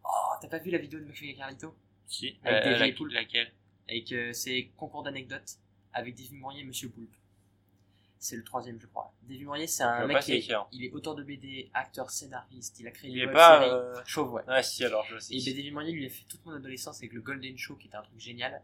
[0.03, 0.09] Oh,
[0.41, 1.73] t'as pas vu la vidéo de McFly et Carlito?
[2.05, 2.37] Si.
[2.43, 3.13] Avec Euh, vieilles la- poules.
[3.13, 3.51] laquelle?
[3.87, 5.57] Avec euh, ses concours d'anecdotes
[5.93, 7.15] avec Davy Mourier et Monsieur Poulpe.
[8.19, 9.13] C'est le troisième, je crois.
[9.23, 10.65] Davy Mourier, c'est un mec qui est, hein.
[10.71, 12.79] il est auteur de BD, acteur, scénariste.
[12.79, 13.59] Il a créé Il une pas.
[13.59, 13.69] série.
[13.71, 14.41] euh, Chauve, ouais.
[14.47, 15.35] Ah si, alors je sais.
[15.35, 17.95] Et Davy Mourier lui a fait toute mon adolescence avec le Golden Show, qui était
[17.97, 18.61] un truc génial,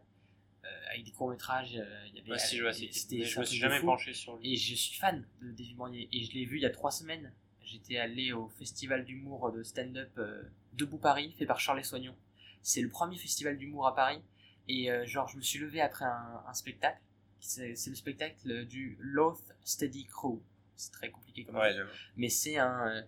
[0.64, 1.72] euh, avec des courts métrages.
[1.72, 2.98] il y avait, Ouais, si, je vois, euh, c'est qui.
[2.98, 4.52] c'était Mais c'est je un me suis jamais penché sur lui.
[4.52, 6.08] Et je suis fan de Davy Mourier.
[6.12, 7.32] Et je l'ai vu il y a trois semaines.
[7.62, 10.42] J'étais allé au festival d'humour de stand-up euh,
[10.74, 12.14] Debout Paris, fait par Charles Soignon.
[12.62, 14.20] C'est le premier festival d'humour à Paris.
[14.68, 16.98] Et euh, genre, je me suis levé après un, un spectacle.
[17.44, 20.40] C'est c'est le spectacle du Loth Steady Crew.
[20.76, 21.76] C'est très compliqué comme Ouais.
[22.16, 23.04] Mais c'est un,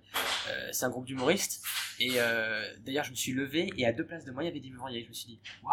[0.50, 1.64] euh, c'est un groupe d'humoristes.
[1.98, 4.50] Et euh, d'ailleurs, je me suis levé et à deux places de moi, il y
[4.50, 5.02] avait Davy Mourier.
[5.02, 5.72] Je me suis dit, waouh!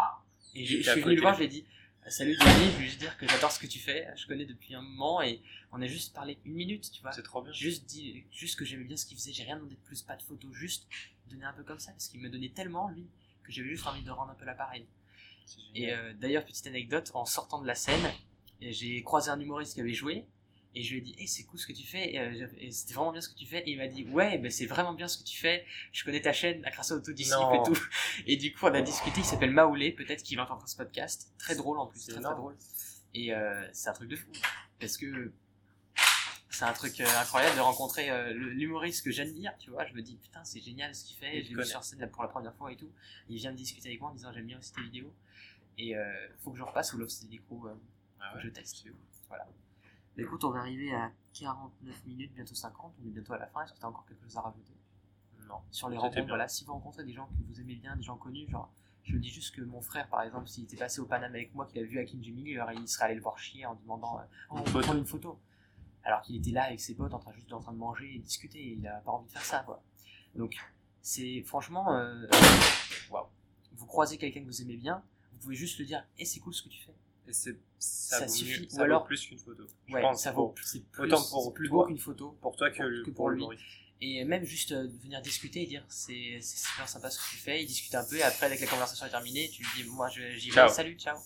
[0.54, 1.66] Et je, suis venu le voir, je lui ai dit,
[2.08, 4.08] salut Davy, je ai juste dire que j'adore ce que tu fais.
[4.16, 7.12] Je connais depuis un moment et on a juste parlé une minute, tu vois.
[7.12, 7.52] C'est trop bien.
[7.52, 9.34] Juste dit, juste que j'aimais bien ce qu'il faisait.
[9.34, 10.88] J'ai rien demandé de plus, pas de photos, juste
[11.28, 13.06] donner un peu comme ça parce qu'il me donnait tellement lui
[13.42, 14.86] que j'avais juste envie de rendre un peu l'appareil.
[15.74, 18.10] Et euh, d'ailleurs, petite anecdote, en sortant de la scène,
[18.60, 20.24] j'ai croisé un humoriste qui avait joué.
[20.76, 22.14] Et je lui ai dit, hey, c'est cool ce que tu fais.
[22.14, 23.60] Et, euh, et c'était vraiment bien ce que tu fais.
[23.60, 25.64] Et il m'a dit, ouais, ben c'est vraiment bien ce que tu fais.
[25.92, 27.62] Je connais ta chaîne, grâce disciple Non.
[27.62, 27.80] et tout.
[28.26, 29.20] Et du coup, on a discuté.
[29.20, 29.92] Il s'appelle Maoulé.
[29.92, 31.32] Peut-être qu'il va entendre ce podcast.
[31.38, 32.56] Très drôle en plus, très très drôle.
[33.14, 34.26] Et euh, c'est un truc de fou.
[34.80, 35.32] Parce que
[36.50, 39.86] c'est un truc euh, incroyable de rencontrer euh, le- l'humoriste que j'admire, tu vois.
[39.86, 41.44] Je me dis, putain, c'est génial ce qu'il fait.
[41.44, 42.90] J'ai vu sur scène pour la première fois et tout.
[43.28, 45.12] Il vient de discuter avec moi en disant, j'aime bien aussi tes vidéos.
[45.78, 46.04] Et euh,
[46.42, 47.68] faut que je repasse ou Love Steady Crew,
[48.24, 48.42] Ah ouais.
[48.42, 48.84] je teste.
[49.28, 49.46] Voilà.
[50.16, 52.94] Mais écoute, on va arriver à 49 minutes, bientôt 50.
[53.02, 53.62] On est bientôt à la fin.
[53.62, 54.72] Est-ce que tu as encore quelque chose à rajouter?
[55.48, 55.60] Non.
[55.70, 56.26] sur les rencontres bien.
[56.26, 58.72] Voilà, si vous rencontrez des gens que vous aimez bien, des gens connus, genre,
[59.02, 61.54] je me dis juste que mon frère, par exemple, s'il était passé au Panama avec
[61.54, 64.22] moi, qu'il a vu Jimmy, alors il serait allé le voir chier en demandant euh,
[64.50, 65.38] oh, on peut prendre une photo.
[66.02, 68.18] Alors qu'il était là avec ses potes en train juste en train de manger et
[68.18, 68.58] discuter.
[68.58, 69.82] et il a pas envie de faire ça, quoi.
[70.34, 70.56] Donc,
[71.02, 72.26] c'est franchement, euh,
[73.10, 73.26] waouh.
[73.72, 75.02] Vous croisez quelqu'un que vous aimez bien,
[75.32, 76.94] vous pouvez juste le dire, et c'est cool ce que tu fais.
[77.26, 78.60] Et c'est, ça, Ça vaut suffit.
[78.62, 79.64] mieux- Ou vaut alors- plus qu'une photo.
[79.86, 82.36] Je Ouais, pense ça vaut, c'est plus, autant pour plus toi beau qu'une photo.
[82.42, 83.58] Pour toi que, pour- le- que pour pour lui.
[84.00, 87.62] Et même juste euh, venir discuter et dire c'est super sympa ce que tu fais,
[87.62, 89.88] il discute un peu et après dès que la conversation est terminée, tu lui dis
[89.88, 91.16] moi j'y vais, salut, ciao.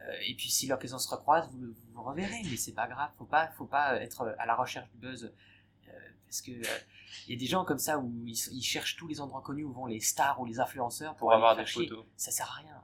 [0.00, 3.10] Euh, et puis si l'occasion se recroise, vous, vous vous reverrez, mais c'est pas grave,
[3.18, 5.24] faut pas, faut pas être à la recherche du buzz.
[5.24, 5.90] euh,
[6.24, 6.78] parce que euh,
[7.26, 9.64] il y a des gens comme ça où ils, ils cherchent tous les endroits connus
[9.64, 12.06] où vont les stars ou les influenceurs pour, avoir des photos.
[12.16, 12.80] Ça sert à rien.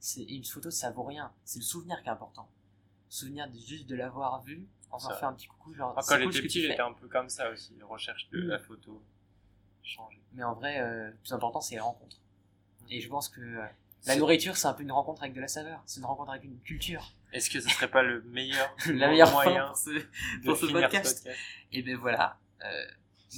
[0.00, 1.32] C'est une photo, ça vaut rien.
[1.44, 2.48] C'est le souvenir qui est important.
[3.08, 5.14] Le souvenir de, juste de l'avoir vu, en Ça.
[5.16, 5.94] fait un petit coucou, genre.
[6.02, 7.74] C'est quand j'étais petit, j'étais un peu comme ça aussi.
[7.82, 8.48] Recherche de Mm.
[8.48, 9.02] la photo.
[9.82, 10.20] Changer.
[10.34, 12.18] Mais en vrai, euh, le plus important, c'est les rencontres.
[12.90, 13.66] Et je pense que euh,
[14.06, 15.82] la nourriture, c'est un peu une rencontre avec de la saveur.
[15.86, 17.12] C'est une rencontre avec une culture.
[17.32, 20.56] Est-ce que ce serait pas le meilleur la meilleure fin moyen pour ce, de pour
[20.56, 21.28] ce podcast?
[21.72, 22.38] Et ben voilà.
[22.64, 22.86] Euh,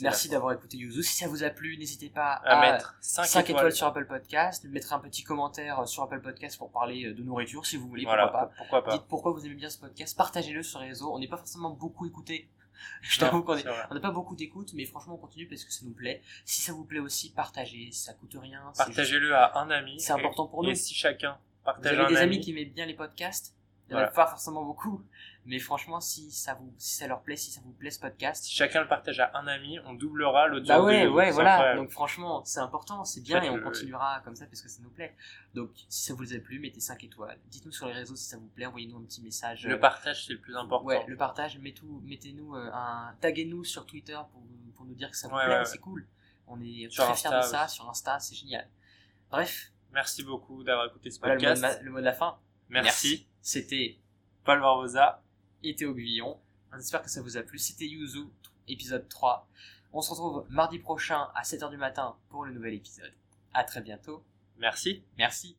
[0.02, 1.02] merci d'avoir écouté Yuzu.
[1.02, 3.72] Si ça vous a plu, n'hésitez pas à à, mettre 5, 5 étoiles.
[3.72, 7.66] sur Apple Podcast, mettre un petit commentaire sur Apple Podcast pour parler euh, de nourriture
[7.66, 8.54] si vous voulez, Voilà, pourquoi pas.
[8.56, 8.92] pourquoi pas.
[8.92, 11.12] Dites pourquoi vous aimez bien ce podcast, partagez-le sur les réseaux.
[11.12, 12.48] On n'est pas forcément beaucoup écouté.
[13.02, 15.92] Je t'avoue qu'on n'a pas beaucoup d'écoute, mais franchement on continue parce que ça nous
[15.92, 16.22] plaît.
[16.46, 18.62] Si ça vous plaît aussi, partagez, ça coûte rien.
[18.68, 20.00] juste- Partagez-le à un ami.
[20.00, 20.70] C'est important pour nous.
[20.70, 23.54] Et si chacun Vous partage avez un des ami, amis qui aiment bien les podcasts
[23.88, 24.12] Il n'y en a Voilà.
[24.14, 25.02] pas forcément beaucoup.
[25.50, 28.44] Mais franchement, si ça, vous, si ça leur plaît, si ça vous plaît ce podcast.
[28.44, 30.78] si chacun le partage à un ami, on doublera l'audience.
[30.78, 31.54] Bah ouais, de- ouais, voilà.
[31.54, 31.80] incroyable.
[31.80, 34.80] Donc franchement, c'est important, c'est bien et on Faites-le, continuera comme ça parce que ça
[34.82, 35.14] nous plaît.
[35.54, 37.38] Donc si ça vous a plu, mettez 5 étoiles.
[37.46, 39.66] Dites-nous sur les réseaux si ça vous plaît, envoyez-nous un petit message.
[39.66, 40.86] Le Euh, partage, c'est le plus important.
[40.86, 43.14] Ouais, le partage, mettez-nous euh, un.
[43.20, 44.42] Taguez-nous sur Twitter pour,
[44.76, 46.06] pour nous dire que ça vous Ouais, plaît, ouais, c'est cool.
[46.46, 47.74] On est Sur très fiers de ça, aussi.
[47.74, 48.68] sur Insta, c'est génial.
[49.30, 51.80] Bref, Merci beaucoup d'avoir écouté ce voilà le mot, de podcast.
[51.82, 52.38] le mot de la fin.
[52.68, 53.26] Merci.
[53.42, 53.98] C'était
[54.44, 55.20] Paul Barbosa.
[55.62, 56.38] Et Théo Guvillon.
[56.72, 57.58] On espère que ça vous a plu.
[57.58, 58.26] C'était Yuzu,
[58.68, 59.48] épisode 3.
[59.92, 63.12] On se retrouve mardi prochain à 7h du matin pour le nouvel épisode.
[63.52, 64.22] À très bientôt.
[64.58, 65.02] Merci.
[65.18, 65.56] Merci.